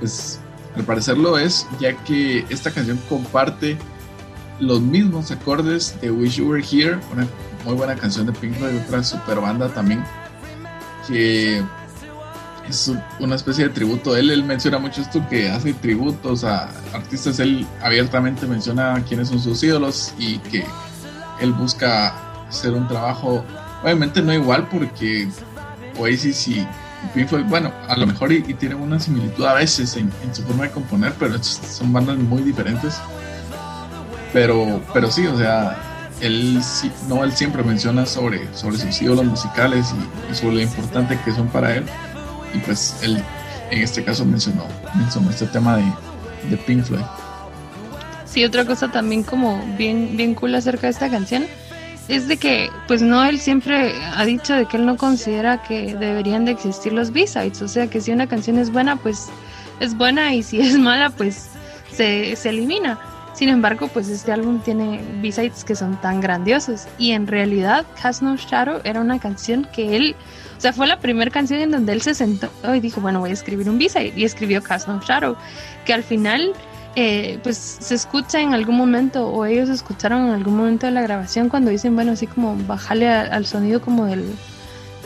[0.00, 0.40] pues
[0.76, 3.76] al parecer lo es, ya que esta canción comparte
[4.60, 7.26] los mismos acordes de Wish You Were Here, una
[7.64, 10.02] muy buena canción de Pink Floyd, otra super banda también,
[11.06, 11.62] que
[12.68, 14.16] es una especie de tributo.
[14.16, 17.38] Él, él menciona mucho esto que hace tributos a artistas.
[17.40, 20.64] Él abiertamente menciona quiénes son sus ídolos y que
[21.40, 22.14] él busca
[22.48, 23.44] hacer un trabajo,
[23.82, 25.28] obviamente no igual porque
[25.98, 26.66] Oasis y
[27.14, 30.64] Pink Floyd, bueno, a lo mejor y, tienen una similitud a veces en, su forma
[30.64, 32.98] de componer, pero son bandas muy diferentes.
[34.32, 35.78] Pero, pero sí, o sea,
[36.20, 36.60] él,
[37.08, 39.94] no, él siempre menciona sobre, sobre sus ídolos musicales
[40.30, 41.86] y sobre lo importante que son para él
[42.54, 43.22] y pues él
[43.70, 45.84] en este caso mencionó, mencionó este tema de,
[46.50, 47.04] de Pink Floyd.
[48.24, 51.46] Sí, otra cosa también como bien, bien cool acerca de esta canción
[52.08, 55.94] es de que, pues no, él siempre ha dicho de que él no considera que
[55.94, 59.28] deberían de existir los B-sides, o sea que si una canción es buena, pues
[59.78, 61.50] es buena y si es mala, pues
[61.92, 62.98] se, se elimina.
[63.34, 68.22] Sin embargo, pues este álbum tiene B-sides que son tan grandiosos y en realidad Cast
[68.22, 70.16] No Shadow era una canción que él,
[70.58, 73.30] o sea, fue la primera canción en donde él se sentó y dijo, bueno, voy
[73.30, 75.36] a escribir un B-side y escribió Cast No Shadow,
[75.84, 76.52] que al final
[76.96, 81.02] eh, pues se escucha en algún momento o ellos escucharon en algún momento de la
[81.02, 84.34] grabación cuando dicen, bueno, así como bajarle al sonido como del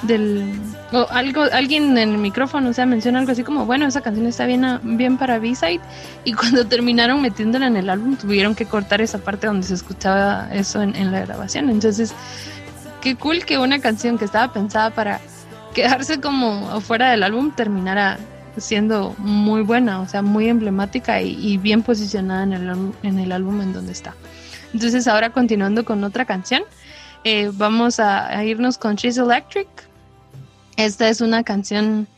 [0.02, 0.58] del
[0.90, 4.26] o algo alguien en el micrófono o sea menciona algo así como bueno esa canción
[4.26, 5.80] está bien bien para B-side
[6.24, 10.48] y cuando terminaron metiéndola en el álbum tuvieron que cortar esa parte donde se escuchaba
[10.52, 11.70] eso en, en la grabación.
[11.70, 12.14] Entonces
[13.02, 15.20] qué cool que una canción que estaba pensada para
[15.74, 18.18] quedarse como afuera del álbum terminara
[18.56, 23.60] siendo muy buena, o sea, muy emblemática y, bien posicionada en el, en el álbum
[23.62, 24.14] en donde está.
[24.74, 26.62] Entonces ahora continuando con otra canción,
[27.24, 29.68] eh, vamos a, irnos con She's Electric.
[30.76, 32.08] Esta es una canción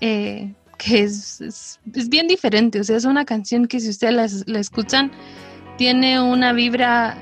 [0.00, 4.58] eh, que es, es, bien diferente, o sea, es una canción que si ustedes la,
[4.58, 5.10] escuchan,
[5.76, 7.18] tiene una vibra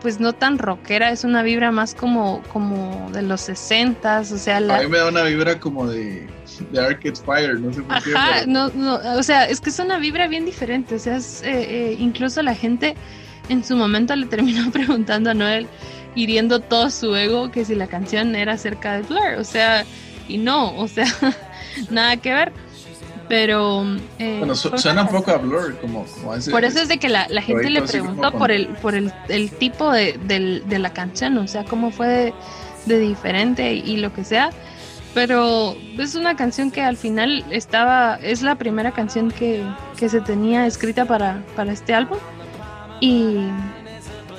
[0.00, 4.58] pues no tan rockera, es una vibra más como, como de los 60 o sea,
[4.58, 6.28] a mí me da una vibra como de
[6.70, 8.12] de Arcade Fire, no sé por qué.
[8.14, 11.42] Ajá, no, no, o sea, es que es una vibra bien diferente, o sea, es,
[11.42, 11.48] eh,
[11.92, 12.94] eh, incluso la gente
[13.48, 15.66] en su momento le terminó preguntando a Noel,
[16.14, 19.84] hiriendo todo su ego, que si la canción era acerca de Blur, o sea,
[20.28, 21.06] y no, o sea,
[21.90, 22.52] nada que ver.
[23.30, 23.84] Pero.
[24.18, 27.08] Eh, bueno, suena un poco a Blur, como, como ese, Por eso es de que
[27.08, 31.38] la, la gente le preguntó por el por el, el tipo de, de, la canción,
[31.38, 32.34] o sea, cómo fue de,
[32.86, 34.50] de diferente y lo que sea.
[35.14, 39.64] Pero es una canción que al final estaba, es la primera canción que,
[39.96, 42.18] se tenía escrita para, para este álbum.
[42.98, 43.46] Y,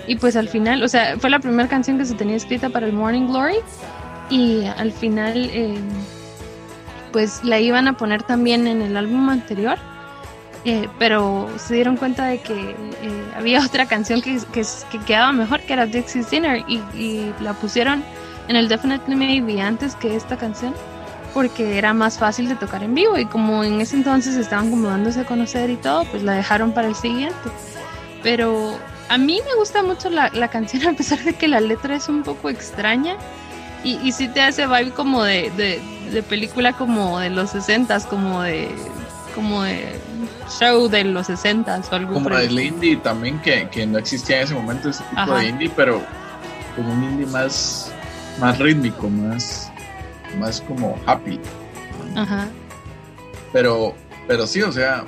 [0.06, 2.88] y, pues al final, o sea, fue la primera canción que se tenía escrita para
[2.88, 3.60] el Morning Glory.
[4.30, 5.80] Y al final eh,
[7.12, 9.78] pues la iban a poner también en el álbum anterior.
[10.64, 14.64] Eh, pero se dieron cuenta de que eh, había otra canción que, que,
[15.06, 18.04] quedaba mejor, que era Dixie's Dinner, y, la pusieron
[18.48, 20.74] en el Definitely Maybe antes que esta canción
[21.34, 24.90] porque era más fácil de tocar en vivo y como en ese entonces estaban como
[24.90, 27.50] dándose a conocer y todo, pues la dejaron para el siguiente.
[28.22, 31.96] Pero a mí me gusta mucho la, la canción a pesar de que la letra
[31.96, 33.16] es un poco extraña
[33.84, 38.00] y, y sí te hace vibe como de, de, de película como de los 60
[38.02, 38.70] como de
[39.36, 40.00] como de
[40.60, 44.44] show de los 60 o algo como el indie también que, que, no existía en
[44.44, 46.02] ese momento ese tipo de indie pero
[46.76, 47.92] como un indie más
[48.40, 49.72] más rítmico, más,
[50.40, 51.40] más como happy.
[52.16, 52.48] Ajá.
[53.54, 53.96] Pero,
[54.28, 55.04] pero sí, o sea,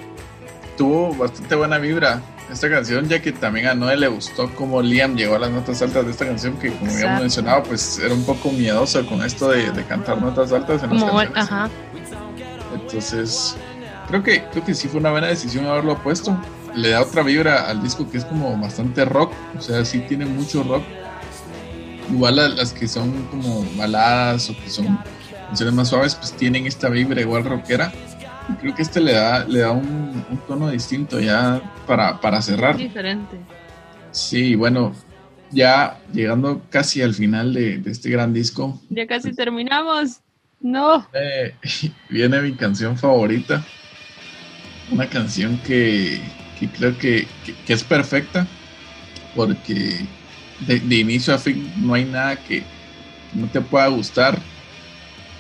[0.78, 2.22] tuvo bastante buena vibra
[2.54, 5.82] esta canción, ya que también a Noé le gustó cómo Liam llegó a las notas
[5.82, 9.50] altas de esta canción, que como habíamos mencionado, pues era un poco miedoso con esto
[9.50, 11.38] de, cantar notas altas en las canciones.
[11.38, 11.70] Ajá.
[12.74, 13.56] Entonces,
[14.08, 16.38] creo que, creo que sí fue una buena decisión haberlo puesto.
[16.76, 20.26] Le da otra vibra al disco que es como bastante rock, o sea, sí tiene
[20.26, 20.84] mucho rock
[22.12, 25.00] igual las que son como baladas o que son
[25.48, 27.92] canciones más suaves, pues tienen esta vibra igual rockera.
[28.60, 32.78] Creo que este le da, le da un, tono distinto ya para, para cerrar.
[32.78, 33.38] Diferente.
[34.12, 34.94] Sí, bueno,
[35.52, 38.80] ya llegando casi al final de, este gran disco.
[38.90, 40.20] Ya casi terminamos.
[40.60, 41.08] No.
[42.10, 43.64] viene mi canción favorita.
[44.92, 46.22] Una canción que,
[46.78, 47.28] creo que,
[47.66, 48.48] que es perfecta
[49.36, 50.06] porque
[50.68, 52.64] de, inicio a fin no hay nada que
[53.34, 54.40] no te pueda gustar.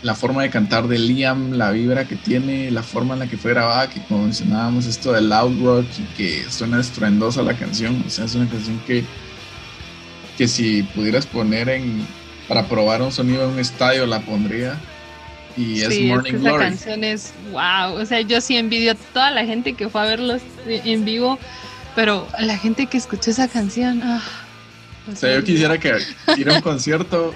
[0.03, 3.37] La forma de cantar de Liam, la vibra que tiene, la forma en la que
[3.37, 8.03] fue grabada, que como mencionábamos esto de loud rock y que suena estruendosa la canción.
[8.05, 9.03] O sea, es una canción que,
[10.37, 12.05] que si pudieras poner en
[12.47, 14.77] para probar un sonido en un estadio la pondría.
[15.55, 16.63] Y es Morning es que Glory.
[16.63, 17.93] canción es wow.
[18.01, 21.37] O sea, yo sí envidio a toda la gente que fue a verlos en vivo,
[21.95, 24.21] pero la gente que escuchó esa canción, ah,
[25.11, 25.93] o sea, yo quisiera que
[26.37, 27.35] ir a un concierto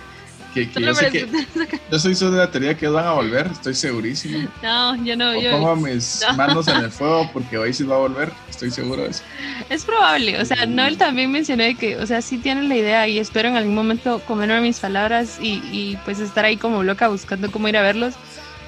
[0.65, 1.27] que, yo sé que
[1.91, 4.47] yo soy de la teoría que van a volver, estoy segurísimo.
[4.63, 5.39] No, yo no.
[5.39, 9.03] yo, pongo mis manos en el fuego porque hoy sí va a volver, estoy seguro
[9.03, 9.23] de eso.
[9.69, 13.19] Es probable, o sea, Noel también mencionó que, o sea, sí tienen la idea y
[13.19, 17.51] espero en algún momento comerme mis palabras y, y pues estar ahí como loca buscando
[17.51, 18.15] cómo ir a verlos,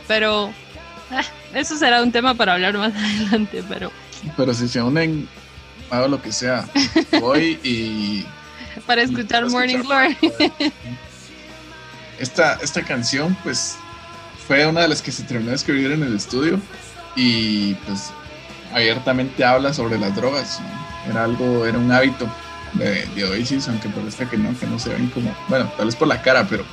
[0.08, 0.52] pero
[1.12, 1.24] ah,
[1.54, 3.92] eso será un tema para hablar más adelante, pero...
[4.36, 5.30] Pero si se unen,
[5.90, 6.68] hago lo que sea,
[7.20, 8.26] voy y
[8.86, 10.18] para escuchar Morning Glory.
[12.20, 13.78] Esta, esta canción, pues,
[14.48, 16.60] fue una de las que se terminó de escribir en el estudio
[17.16, 18.12] y, pues,
[18.74, 20.60] abiertamente habla sobre las drogas.
[21.10, 22.28] era algo, era un hábito
[22.74, 25.96] de, de Oasis, aunque parezca que no, que no se ven como, bueno, tal vez
[25.96, 26.64] por la cara, pero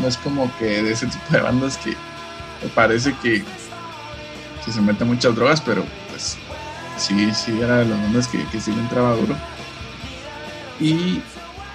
[0.00, 3.42] no es como que de ese tipo de bandas que me parece que,
[4.70, 6.36] se meten muchas drogas, pero pues
[6.96, 9.34] sí, sí era de las bandas que, que sí le entraba duro.
[10.78, 11.20] Y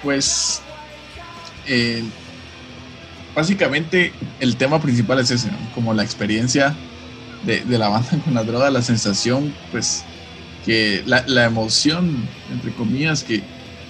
[0.02, 0.62] pues
[1.66, 2.02] eh,
[3.38, 6.74] básicamente el tema principal es ese, como la experiencia
[7.44, 10.02] de, de, la banda con la droga, la sensación, pues
[10.64, 13.40] que la, la emoción, entre comillas, que,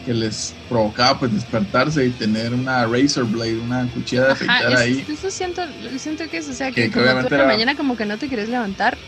[0.04, 5.02] que les provocaba pues despertarse y tener una razor blade, una cuchilla de afeitar ahí.
[5.08, 5.62] Eso siento,
[5.96, 8.50] siento que es, o sea, que, que como la mañana como que no te quieres
[8.50, 8.98] levantar,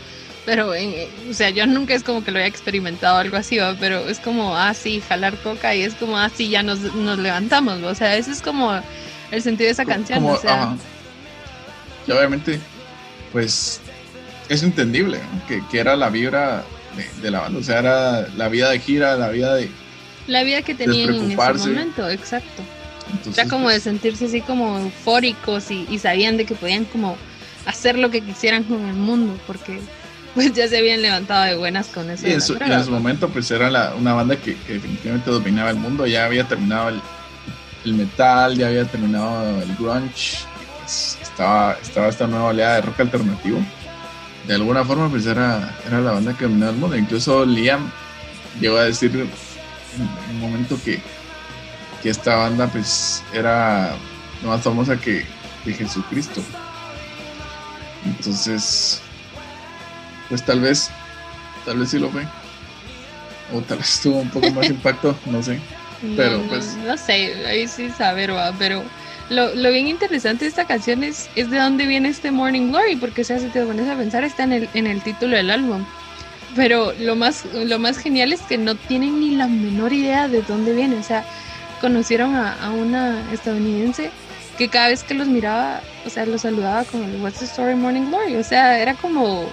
[0.43, 3.75] pero, eh, o sea, yo nunca es como que lo haya experimentado algo así, ¿va?
[3.79, 7.19] pero es como, ah, sí, jalar coca y es como, ah, sí, ya nos, nos
[7.19, 8.81] levantamos, o sea, ese es como
[9.31, 10.75] el sentido de esa canción, o sea.
[12.07, 12.59] Y obviamente,
[13.31, 13.79] pues,
[14.49, 16.63] es entendible, que, que, era la vibra
[16.95, 19.69] de, de la banda, o sea, era la vida de gira, la vida de
[20.27, 22.63] la vida que tenían en ese momento, exacto.
[23.11, 27.17] Entonces, ya como de pues, sentirse así como eufóricos y, sabían de que podían como
[27.65, 29.79] hacer lo que quisieran con el mundo, porque
[30.35, 32.27] pues ya se habían levantado de buenas con eso.
[32.27, 35.77] Y en, su, en ese momento pues era la, una banda que, definitivamente dominaba el
[35.77, 37.01] mundo, ya había terminado el,
[37.85, 40.39] el metal, ya había terminado el grunge,
[40.79, 43.59] pues, estaba, estaba esta nueva oleada de rock alternativo.
[44.47, 47.91] De alguna forma pues era, la banda que dominaba el mundo, incluso Liam
[48.59, 50.99] llegó a decir en un momento que,
[52.01, 53.93] que esta banda pues era
[54.43, 55.25] más famosa que,
[55.63, 56.41] que Jesucristo.
[58.03, 59.01] Entonces,
[60.27, 60.89] pues tal vez,
[61.65, 62.25] tal vez sí lo fue.
[63.53, 65.59] O tal vez tuvo un poco más impacto, no sé.
[66.15, 66.75] Pero no, pues.
[66.85, 68.83] No, sé, ahí sí saber, va, pero
[69.29, 72.95] lo, lo, bien interesante de esta canción es, es de dónde viene este Morning Glory,
[72.95, 75.51] porque o sea, si te pones a pensar, está en el, en el título del
[75.51, 75.85] álbum.
[76.55, 80.41] Pero lo más, lo más genial es que no tienen ni la menor idea de
[80.41, 80.97] dónde viene.
[80.97, 81.23] O sea,
[81.79, 84.11] conocieron a, una estadounidense
[84.57, 87.75] que cada vez que los miraba, o sea, los saludaba con el What's the Story
[87.75, 88.35] Morning Glory.
[88.35, 89.49] O sea, era como,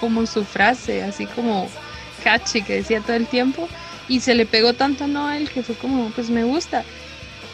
[0.00, 1.68] como su frase, así como
[2.24, 3.68] catchy que decía todo el tiempo.
[4.08, 6.84] Y se le pegó tanto a Noel que fue como, pues me gusta.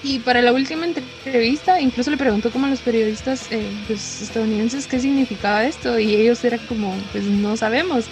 [0.03, 4.87] Y para la última entrevista, incluso le preguntó como a los periodistas eh, pues, estadounidenses
[4.87, 5.99] qué significaba esto.
[5.99, 8.05] Y ellos eran como, pues no sabemos.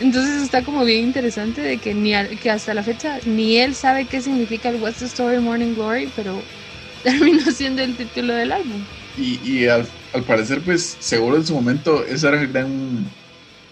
[0.00, 4.06] Entonces está como bien interesante de que ni que hasta la fecha ni él sabe
[4.06, 6.40] qué significa el What's the Story Morning Glory, pero
[7.02, 8.82] terminó siendo el título del álbum.
[9.16, 13.06] Y, y al, al, parecer, pues seguro en su momento ese era el gran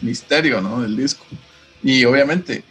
[0.01, 0.83] misterio, ¿no?
[0.83, 1.25] Del disco.
[1.83, 2.63] Y obviamente,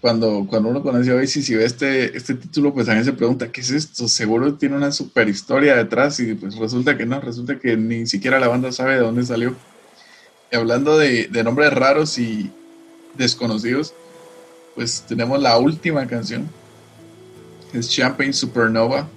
[0.00, 3.50] cuando, cuando uno conoce a Oasis y ve este, este título, pues también se pregunta,
[3.50, 4.06] ¿qué es esto?
[4.06, 8.38] Seguro tiene una super historia detrás y pues resulta que no, resulta que ni siquiera
[8.38, 9.56] la banda sabe de dónde salió.
[10.52, 12.50] Y hablando de, de nombres raros y,
[13.18, 13.92] desconocidos,
[14.74, 16.48] pues tenemos la última canción,
[17.74, 19.08] es Champagne Supernova.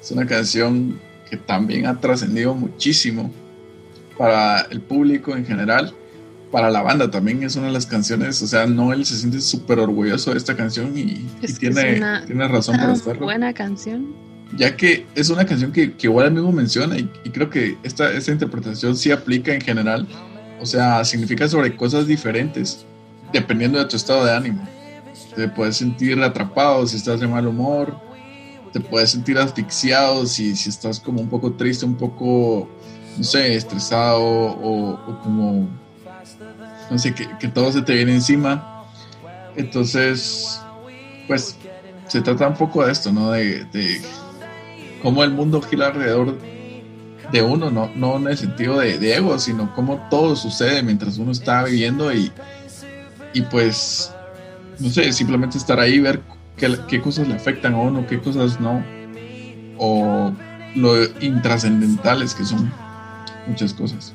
[0.00, 0.98] Es una canción
[1.28, 3.32] que también ha trascendido muchísimo
[4.16, 5.94] para el público en general,
[6.50, 9.78] para la banda también es una de las canciones, o sea, Noel se siente súper
[9.78, 11.26] orgulloso de esta canción y,
[11.58, 13.24] tiene, tiene razón para estarlo.
[13.24, 14.14] Buena canción.
[14.56, 18.12] Ya que es una canción que, que igual mismo menciona y, y, creo que esta,
[18.12, 20.08] esta interpretación sí aplica en general
[20.60, 22.84] o sea, significa sobre cosas diferentes,
[23.32, 24.68] dependiendo de tu estado de ánimo.
[25.34, 27.96] Te puedes sentir atrapado si estás de mal humor,
[28.72, 32.68] te puedes sentir asfixiado si, si estás como un poco triste, un poco,
[33.16, 35.68] no sé, estresado o, como,
[36.90, 38.84] no sé, que, que, todo se te viene encima.
[39.56, 40.60] Entonces,
[41.26, 41.56] pues
[42.06, 43.30] se trata un poco de esto, ¿no?
[43.30, 44.00] De, de
[45.02, 46.36] cómo el mundo gira alrededor
[47.30, 51.30] de uno, no, no en el sentido de, ego, sino cómo todo sucede mientras uno
[51.30, 52.32] está viviendo y,
[53.32, 54.12] y pues,
[54.78, 56.20] no sé, simplemente estar ahí, ver
[56.56, 58.84] qué, qué cosas le afectan a uno, qué cosas no,
[59.78, 60.32] o
[60.74, 62.72] lo intrascendentales que son
[63.46, 64.12] muchas cosas.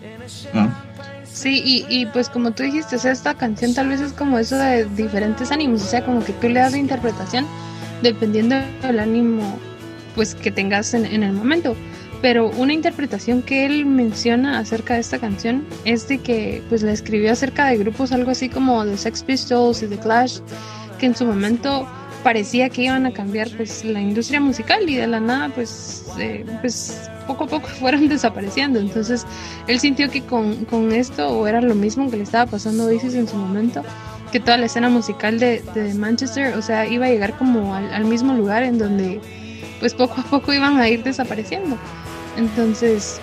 [1.36, 4.40] Sí, y, y, pues como tú dijiste, o sea, esta canción tal vez es como
[4.40, 7.46] eso de diferentes ánimos, o sea, como que tú le das la interpretación
[8.02, 9.60] dependiendo del ánimo
[10.16, 11.76] pues que tengas en, en el momento.
[12.22, 16.94] Pero una interpretación que él menciona acerca de esta canción es de que pues la
[16.94, 20.40] escribió acerca de grupos algo así como The Sex Pistols y The Clash
[21.00, 21.86] que en su momento
[22.24, 26.46] parecía que iban a cambiar pues la industria musical y de la nada pues eh,
[26.62, 28.80] pues poco a poco fueron desapareciendo.
[28.80, 29.26] Entonces
[29.68, 32.88] él sintió que con, con esto o era lo mismo que le estaba pasando a
[32.88, 33.84] Oasis en su momento
[34.32, 37.94] que toda la escena musical de, de Manchester o sea iba a llegar como al,
[37.94, 39.22] al mismo lugar en donde
[39.80, 41.78] pues poco a poco iban a ir desapareciendo.
[42.38, 43.20] Entonces,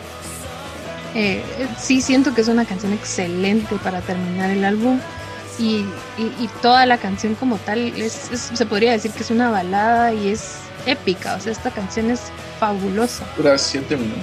[1.14, 1.42] eh,
[1.78, 4.98] sí siento que es una canción excelente para terminar el álbum.
[5.58, 5.84] Y,
[6.62, 10.56] toda la canción como tal es, se podría decir que es una balada y es
[10.86, 12.20] épica, o sea, esta canción es
[12.62, 13.24] fabulosa.
[13.36, 14.22] Dura siete minutos.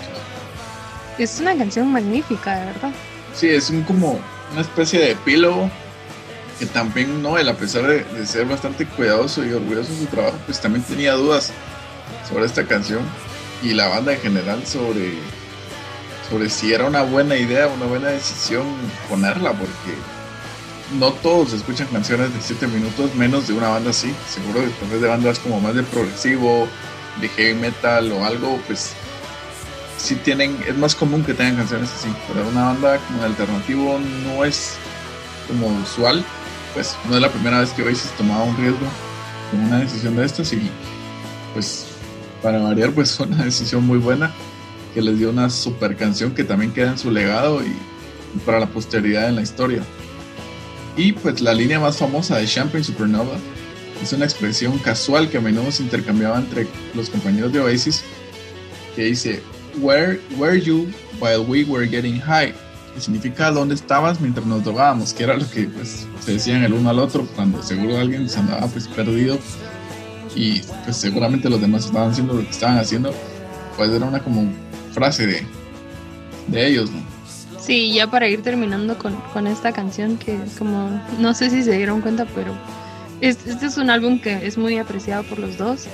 [1.17, 2.91] Es una canción magnífica, de verdad.
[3.35, 4.17] Sí, es un, como
[4.53, 5.69] una especie de epílogo
[6.57, 10.37] que también Noel, a pesar de, de, ser bastante cuidadoso y orgulloso de su trabajo,
[10.45, 11.51] pues también tenía dudas
[12.29, 13.01] sobre esta canción
[13.61, 15.15] y la banda en general sobre,
[16.29, 18.63] sobre si era una buena idea, una buena decisión
[19.09, 19.97] ponerla, porque
[20.97, 24.15] no todos escuchan canciones de 7 minutos, menos de una banda así.
[24.29, 26.69] Seguro que tal vez de bandas como más de progresivo,
[27.22, 28.93] de heavy metal o algo, pues
[29.97, 32.09] sí tienen, es más común que tengan canciones así.
[32.28, 34.76] Pero una banda como de alternativo no es
[35.47, 36.24] como usual,
[36.74, 38.88] pues no es la primera vez que Oasis tomaba un riesgo
[39.51, 40.70] con una decisión de estas y
[41.53, 41.88] pues
[42.41, 44.32] para variar pues fue una decisión muy buena
[44.93, 47.76] que les dio una super canción que también queda en su legado y
[48.45, 49.82] para la posteridad en la historia.
[50.95, 53.38] Y pues la línea más famosa de Champagne Supernova
[54.02, 58.04] es una expresión casual que a menudo se intercambiaba entre los compañeros de Oasis
[58.95, 59.41] que dice
[59.82, 60.88] Where were you
[61.20, 62.54] while we were getting high?
[62.93, 66.74] Que significa dónde estabas mientras nos drogábamos, que era lo que pues, se decían el
[66.74, 69.38] uno al otro cuando seguro alguien se andaba pues perdido
[70.36, 73.14] y pues seguramente los demás estaban haciendo lo que estaban haciendo,
[73.78, 74.52] pues era una como
[74.93, 75.43] frase de,
[76.47, 77.02] de ellos, ¿no?
[77.60, 81.78] Sí, ya para ir terminando con, con esta canción que como no sé si se
[81.78, 82.54] dieron cuenta, pero
[83.22, 85.86] este, es un álbum que es muy apreciado por los dos.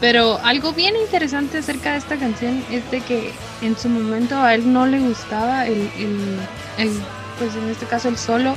[0.00, 3.30] Pero algo bien interesante acerca de esta canción es de que
[3.62, 6.38] en su momento a él no le gustaba el, el,
[6.78, 6.90] el,
[7.38, 8.56] pues en este caso el solo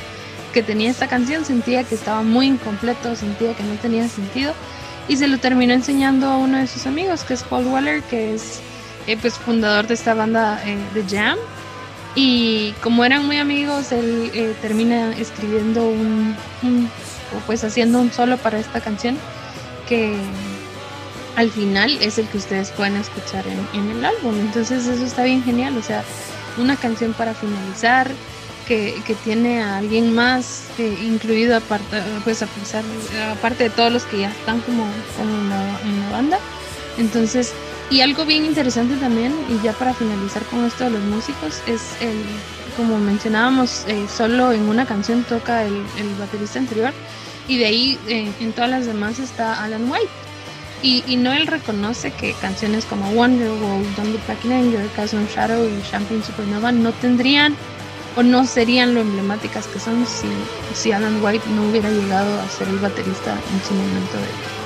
[0.54, 4.54] que tenía esta canción, sentía que estaba muy incompleto, sentía que no tenía sentido
[5.08, 8.34] y se lo terminó enseñando a uno de sus amigos que es Paul Weller, que
[8.34, 8.60] es
[9.06, 11.38] eh, pues fundador de esta banda eh, de Jam
[12.20, 16.36] y como eran muy amigos, él eh, termina escribiendo un,
[17.36, 19.18] o pues haciendo un solo para esta canción
[19.88, 20.16] que
[21.36, 24.36] al final es el que ustedes pueden escuchar en, el álbum.
[24.40, 26.04] Entonces eso está bien genial, o sea,
[26.58, 28.12] una canción para finalizar,
[28.68, 32.84] que, tiene a alguien más eh, incluido aparte, pues a pesar,
[33.32, 34.84] aparte de todos los que ya están como,
[35.22, 36.40] en, la, en, la, banda.
[36.98, 37.54] Entonces
[37.90, 41.82] y algo bien interesante también, y ya para finalizar con esto de los músicos, es
[42.02, 42.18] el,
[42.78, 46.94] como mencionábamos, eh, solo en una canción toca el, el baterista anterior,
[47.48, 50.08] y de ahí eh, en todas las demás está Alan White.
[50.84, 55.68] Y, y Noel reconoce que canciones como Wonderwall, Don't Look Back in Anger, Castle Shadow
[55.68, 57.56] y Champagne Supernova no tendrían
[58.16, 60.28] o no serían lo emblemáticas que son si,
[60.76, 64.58] si Alan White no hubiera llegado a ser el baterista en su momento de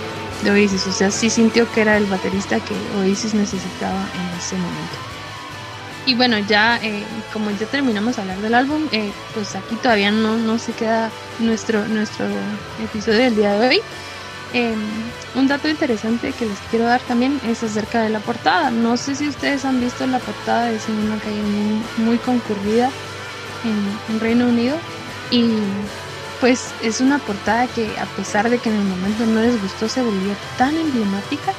[0.43, 0.87] de Oasis.
[0.87, 5.10] O sea, sí sintió que era el baterista que Oasis necesitaba en ese momento.
[6.11, 10.11] Y bueno, ya eh, como ya terminamos de hablar del álbum, eh, pues aquí todavía
[10.11, 11.09] no, no se queda
[11.39, 12.25] nuestro, nuestro
[12.83, 13.81] episodio del día de hoy.
[14.51, 14.77] Em,
[15.35, 18.71] un dato interesante que les quiero dar también es acerca de la portada.
[18.71, 22.89] No sé si ustedes han visto la portada, es en una calle muy, muy concurrida
[23.63, 24.75] en, en Reino Unido.
[25.29, 25.45] Y
[26.41, 29.87] pues es una portada que a pesar de que en el momento no les gustó
[29.87, 31.53] se volvió tan emblemática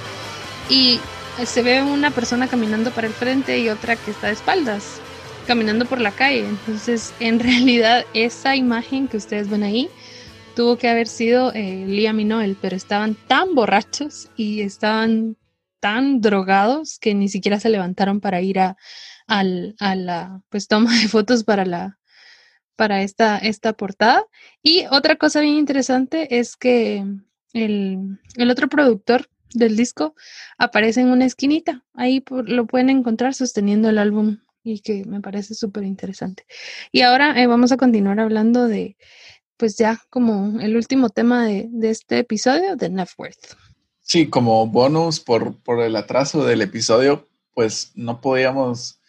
[0.68, 1.00] y
[1.44, 5.00] se ve una persona caminando para el frente y otra que está de espaldas
[5.46, 9.88] caminando por la calle entonces en realidad esa imagen que ustedes ven ahí
[10.54, 15.36] tuvo que haber sido eh, Liam y Noel pero estaban tan borrachos y estaban
[15.80, 18.76] tan drogados que ni siquiera se levantaron para ir a,
[19.26, 21.98] a la pues toma de fotos para la
[22.76, 24.24] para esta, esta portada.
[24.62, 27.04] Y otra cosa bien interesante es que
[27.52, 28.18] el,
[28.50, 30.14] otro productor del disco
[30.58, 31.84] aparece en una esquinita.
[31.94, 36.46] Ahí lo pueden encontrar sosteniendo el álbum y que me parece súper interesante.
[36.92, 38.96] Y ahora eh, vamos a continuar hablando de,
[39.56, 43.56] pues ya como el último tema de, este episodio de Networth.
[44.00, 49.00] Sí, como bonus por, por el atraso del episodio, pues no podíamos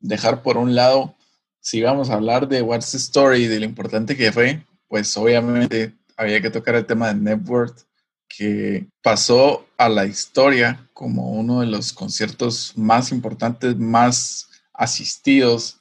[0.00, 1.14] dejar por un lado
[1.60, 5.94] si vamos a hablar de What's the Story, de lo importante que fue, pues obviamente
[6.16, 7.86] había que tocar el tema de Network,
[8.36, 15.80] que pasó a la historia como uno de los conciertos más importantes, más asistidos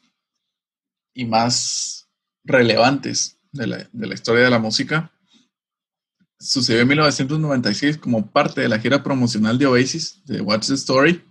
[1.13, 2.09] y más
[2.43, 5.11] relevantes de la, historia de la música.
[6.39, 11.23] Sucedió en 1996 como parte de la gira promocional de Oasis, de What's the Story,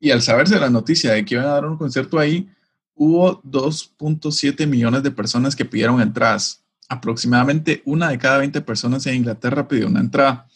[0.00, 2.48] y al saberse la noticia de que iban a dar un concierto ahí,
[2.94, 6.64] hubo 2.7 millones de personas que pidieron entradas.
[6.88, 10.46] Aproximadamente una de cada 20 personas en Inglaterra pidió una entrada.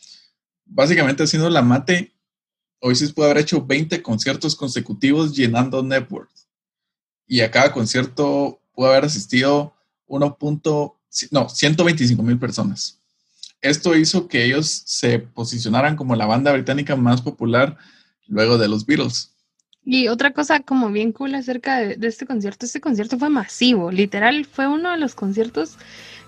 [0.65, 2.13] Básicamente haciendo la mate,
[2.95, 6.31] se puede haber hecho 20 conciertos consecutivos llenando Network.
[7.27, 9.75] Y a cada concierto pudo haber asistido
[10.09, 10.93] 1.6
[11.31, 12.99] no, 125 mil personas.
[13.61, 17.77] Esto hizo que ellos se posicionaran como la banda británica más popular
[18.27, 19.31] luego de los Beatles.
[19.85, 24.45] Y otra cosa como bien cool acerca de, este concierto, este concierto fue masivo, literal
[24.47, 25.77] fue uno de los conciertos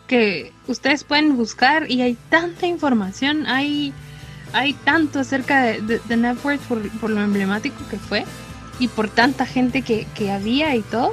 [0.07, 3.93] que ustedes pueden buscar y hay tanta información, hay,
[4.53, 8.25] hay tanto acerca de, de, Network por, lo emblemático que fue
[8.79, 11.13] y por tanta gente que, había y todo,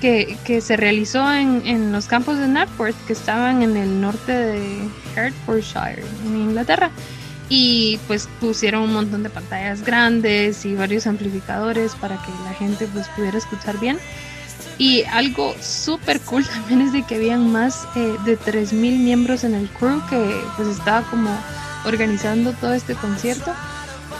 [0.00, 4.78] que, se realizó en, en, los campos de Network que estaban en el norte de
[5.14, 6.90] Hertfordshire, en Inglaterra
[7.48, 12.88] y pues pusieron un montón de pantallas grandes y varios amplificadores para que la gente
[12.92, 13.98] pues pudiera escuchar bien.
[14.78, 19.54] Y algo súper cool también es de que habían más eh, de 3.000 miembros en
[19.54, 21.30] el crew que pues estaba como
[21.84, 23.52] organizando todo este concierto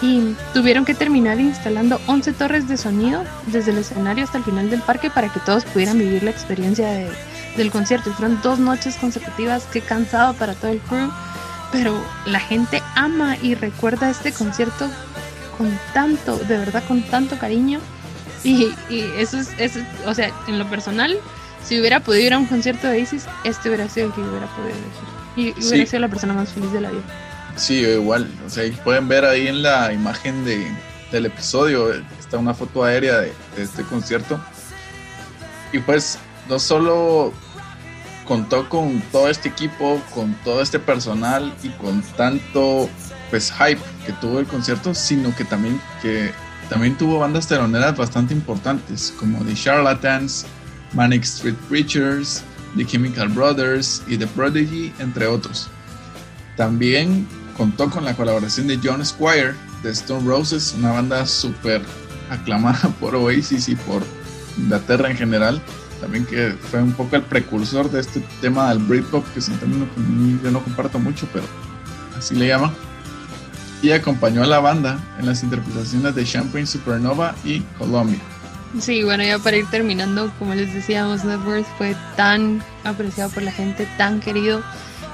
[0.02, 4.70] y tuvieron que terminar instalando 11 torres de sonido desde el escenario hasta el final
[4.70, 7.10] del parque para que todos pudieran vivir la experiencia de,
[7.56, 8.10] del concierto.
[8.10, 11.10] Y fueron dos noches consecutivas, qué cansado para todo el crew
[11.72, 14.88] pero la gente ama y recuerda este concierto
[15.58, 17.80] con tanto, de verdad con tanto cariño.
[18.46, 18.74] Y,
[19.16, 21.18] eso, es, eso, o sea, en lo personal,
[21.64, 24.46] si hubiera podido ir a un concierto de Isis, este hubiera sido el que hubiera
[24.46, 25.56] podido elegir.
[25.58, 27.02] Y hubiera sido la persona más feliz de la vida.
[27.56, 28.30] Sí, igual.
[28.46, 30.70] O sea, pueden ver ahí en la imagen de,
[31.10, 34.40] del episodio, está una foto aérea de este concierto.
[35.72, 36.18] Y pues,
[36.48, 37.32] no solo
[38.26, 42.88] contó con todo este equipo, con todo este personal y con tanto
[43.30, 46.32] pues hype que tuvo el concierto, sino que también que
[46.68, 50.46] también tuvo bandas teloneras bastante importantes como The Charlatans,
[50.92, 52.42] Manic Street Preachers,
[52.76, 55.68] The Chemical Brothers y The Prodigy, entre otros.
[56.56, 61.82] También contó con la colaboración de John Squire de Stone Roses, una banda súper
[62.30, 64.02] aclamada por Oasis y por
[64.58, 65.62] Inglaterra en general,
[66.00, 69.58] también que fue un poco el precursor de este tema del Britpop, que es un
[69.58, 71.44] término que yo no comparto mucho, pero
[72.16, 72.72] así le llaman.
[73.86, 78.18] Y acompañó a la banda en las interpretaciones de Champagne Supernova y Colombia.
[78.80, 83.52] Sí, bueno, ya para ir terminando, como les decíamos, Network fue tan apreciado por la
[83.52, 84.60] gente, tan querido,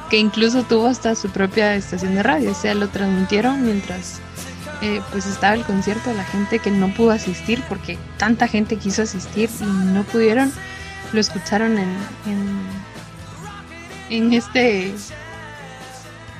[0.08, 4.22] que incluso tuvo hasta su propia estación de radio, o sea, lo transmitieron mientras
[4.80, 8.76] eh, pues estaba el concierto, de la gente que no pudo asistir, porque tanta gente
[8.76, 10.50] quiso asistir y no pudieron,
[11.12, 11.94] lo escucharon en,
[14.08, 14.94] en, este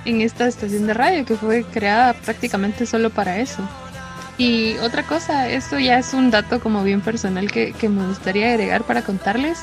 [0.05, 3.63] en esta estación de radio que fue creada prácticamente solo para eso.
[4.39, 8.83] Y otra cosa, esto ya es un dato como bien personal que, me gustaría agregar
[8.85, 9.59] para contarles.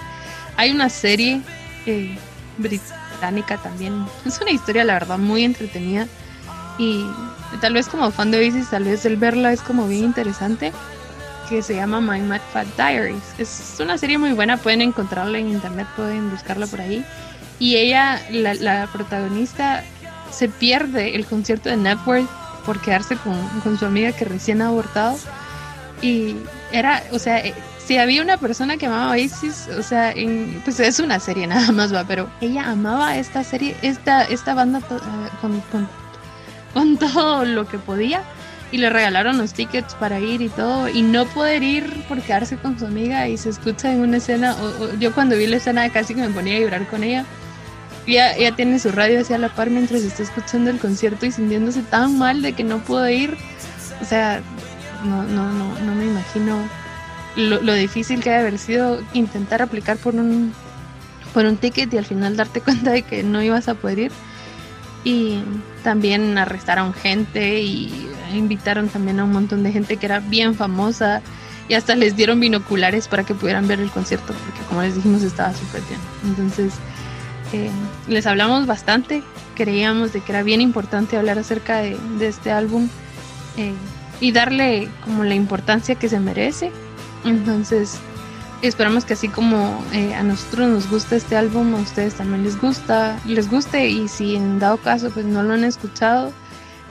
[0.58, 1.42] Hay una serie
[1.86, 2.18] eh,
[2.58, 6.08] británica también, es una historia la verdad muy entretenida
[6.78, 7.06] y
[7.60, 10.72] tal vez como fan de Oasis, tal vez el verla es como bien interesante
[11.50, 13.24] que se llama My Mad Fat Diaries.
[13.40, 17.04] Es una serie muy buena, pueden encontrarla en internet, pueden buscarla por ahí.
[17.58, 19.84] Y ella, la, protagonista,
[20.32, 22.27] se pierde el concierto de Network
[22.65, 25.17] por quedarse con, su amiga que recién ha abortado.
[26.01, 26.36] Y
[26.71, 27.53] era, o sea, eh,
[27.84, 30.13] si había una persona que amaba Oasis, o sea,
[30.63, 34.80] pues es una serie nada más va, pero ella amaba esta serie, esta, esta banda
[34.80, 35.61] eh, con,
[36.73, 38.22] con todo lo que podía
[38.72, 42.57] y le regalaron los tickets para ir y todo y no poder ir por quedarse
[42.57, 45.89] con su amiga y se escucha en una escena o, yo cuando vi la escena
[45.89, 47.26] casi que me ponía a llorar con ella
[48.10, 51.81] ella, ella tiene su radio hacia la par mientras está escuchando el concierto y sintiéndose
[51.81, 53.38] tan mal de que no pudo ir
[54.02, 54.41] o sea
[55.03, 56.57] no no no no me imagino
[57.36, 60.53] lo, difícil que haber sido intentar aplicar por un
[61.34, 64.11] por un ticket y al final darte cuenta de que no ibas a poder ir
[65.03, 65.40] y
[65.84, 71.22] también arrestaron gente y invitaron también a un montón de gente que era bien famosa
[71.69, 75.23] y hasta les dieron binoculares para que pudieran ver el concierto porque como les dijimos
[75.23, 75.99] estaba súper bien.
[76.26, 76.73] Entonces
[77.53, 77.69] eh,
[78.07, 79.23] les hablamos bastante,
[79.55, 82.89] creíamos de que era bien importante hablar acerca de, este álbum
[83.57, 83.73] eh,
[84.19, 86.71] y darle como la importancia que se merece.
[87.26, 87.99] Entonces
[88.61, 92.59] Esperamos que así como eh, a nosotros nos gusta este álbum, a ustedes también les
[92.59, 96.34] gusta, les guste y si en dado caso pues no lo han escuchado,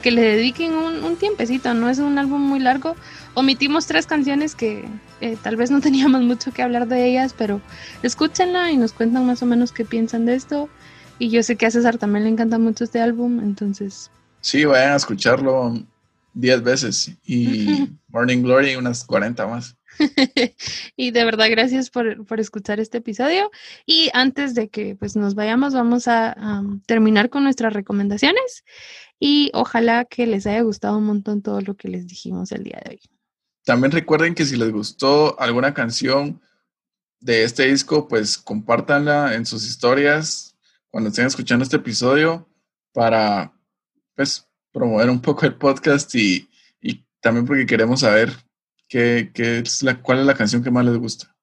[0.01, 2.95] que le dediquen un, tiempecito, no es un álbum muy largo.
[3.39, 4.83] Omitimos tres canciones que
[5.21, 7.61] eh, tal vez no teníamos mucho que hablar de ellas, pero
[8.03, 10.67] escúchenla y nos cuentan más o menos qué piensan de esto.
[11.19, 14.11] Y yo sé que a César también le encanta mucho este álbum, entonces...
[14.41, 15.73] Sí, vayan a escucharlo
[16.33, 19.77] diez veces y Morning Glory unas 40 más.
[20.97, 23.51] y de verdad, gracias por, escuchar este episodio.
[23.85, 26.35] Y antes de que pues, nos vayamos, vamos a
[26.85, 28.65] terminar con nuestras recomendaciones.
[29.17, 32.81] Y ojalá que les haya gustado un montón todo lo que les dijimos el día
[32.83, 33.18] de hoy.
[33.69, 36.41] También recuerden que si les gustó alguna canción
[37.19, 40.55] de este disco, pues compártanla en sus historias.
[40.89, 42.49] cuando estén escuchando este episodio
[42.93, 43.53] para
[44.15, 46.49] pues promover un poco el podcast y,
[46.81, 48.33] y también porque queremos saber
[48.87, 51.35] qué, qué es la, cuál es la canción que más les gusta.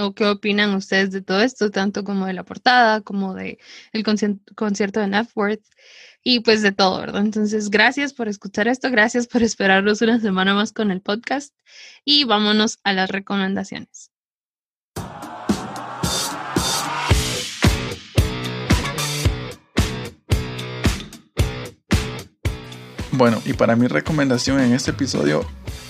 [0.00, 3.60] ¿O qué opinan ustedes de todo esto, tanto como de la portada, como de
[3.92, 5.62] el concierto de Networth
[6.22, 7.22] y pues de todo, ¿verdad?
[7.22, 11.54] Entonces, gracias por escuchar esto, gracias por esperarnos una semana más con el podcast
[12.04, 14.10] y vámonos a las recomendaciones.
[23.14, 25.44] Bueno, y para mi recomendación en este episodio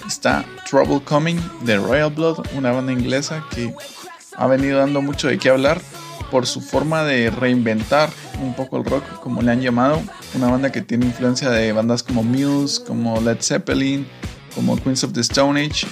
[0.06, 3.72] está Trouble Coming de Royal Blood, una banda inglesa que
[4.36, 5.80] ha venido dando mucho de qué hablar
[6.32, 8.08] por su forma de reinventar
[8.40, 10.00] un poco el rock, como le han llamado.
[10.34, 14.06] Una banda que tiene influencia de bandas como Muse, como Led Zeppelin,
[14.54, 15.86] como Queens of the Stone Age.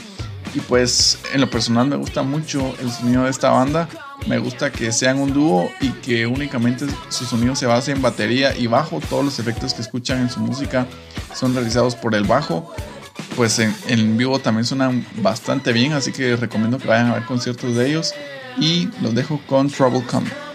[0.55, 3.87] Y pues en lo personal me gusta mucho el sonido de esta banda.
[4.27, 8.57] Me gusta que sean un dúo y que únicamente su sonido se base en batería
[8.57, 8.99] y bajo.
[9.11, 10.87] Todos los efectos que escuchan en su música
[11.35, 12.75] son realizados por el bajo.
[13.37, 17.77] Pues en, vivo también suenan bastante bien, así que recomiendo que vayan a ver conciertos
[17.77, 18.15] de ellos.
[18.59, 20.50] Y los dejo con Trouble Coming.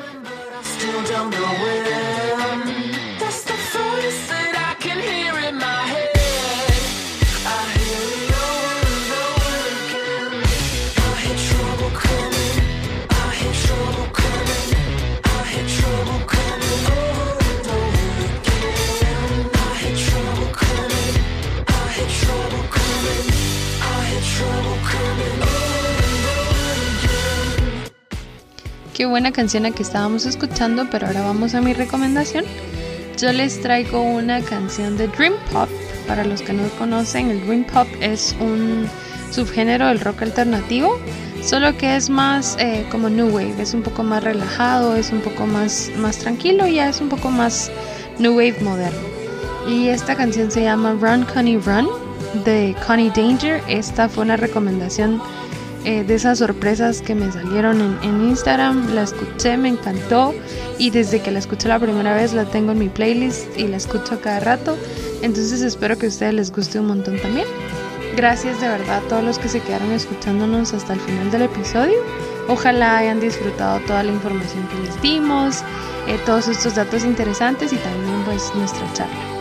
[28.95, 32.45] Qué buena canción la que estábamos escuchando, pero ahora vamos a mi recomendación.
[33.17, 35.67] Yo les traigo una canción de Dream Pop.
[36.07, 38.87] Para los que no conocen, el Dream Pop es un
[39.31, 40.97] subgénero del rock alternativo,
[41.43, 45.19] solo que es más eh, como New Wave, es un poco más relajado, es un
[45.19, 47.69] poco más, más tranquilo y ya es un poco más
[48.17, 49.09] New Wave moderno.
[49.67, 51.89] Y esta canción se llama Run Connie Run
[52.45, 53.61] de Connie Danger.
[53.67, 55.21] Esta fue una recomendación
[55.85, 58.93] eh, de esas sorpresas que me salieron en, Instagram.
[58.95, 60.33] La escuché, me encantó
[60.79, 63.77] y desde que la escuché la primera vez la tengo en mi playlist y la
[63.77, 64.77] escucho cada rato.
[65.21, 67.45] Entonces espero que a ustedes les guste un montón también.
[68.15, 71.97] Gracias de verdad a todos los que se quedaron escuchándonos hasta el final del episodio.
[72.47, 75.61] Ojalá hayan disfrutado toda la información que les dimos,
[76.07, 79.34] eh, todos estos datos interesantes y también pues nuestra charla.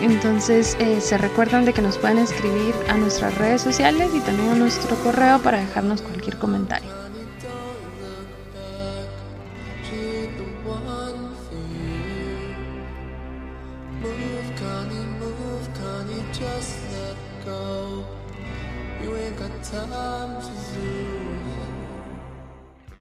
[0.00, 4.50] Entonces eh, se recuerdan de que nos pueden escribir a nuestras redes sociales y también
[4.50, 6.97] a nuestro correo para dejarnos cualquier comentario.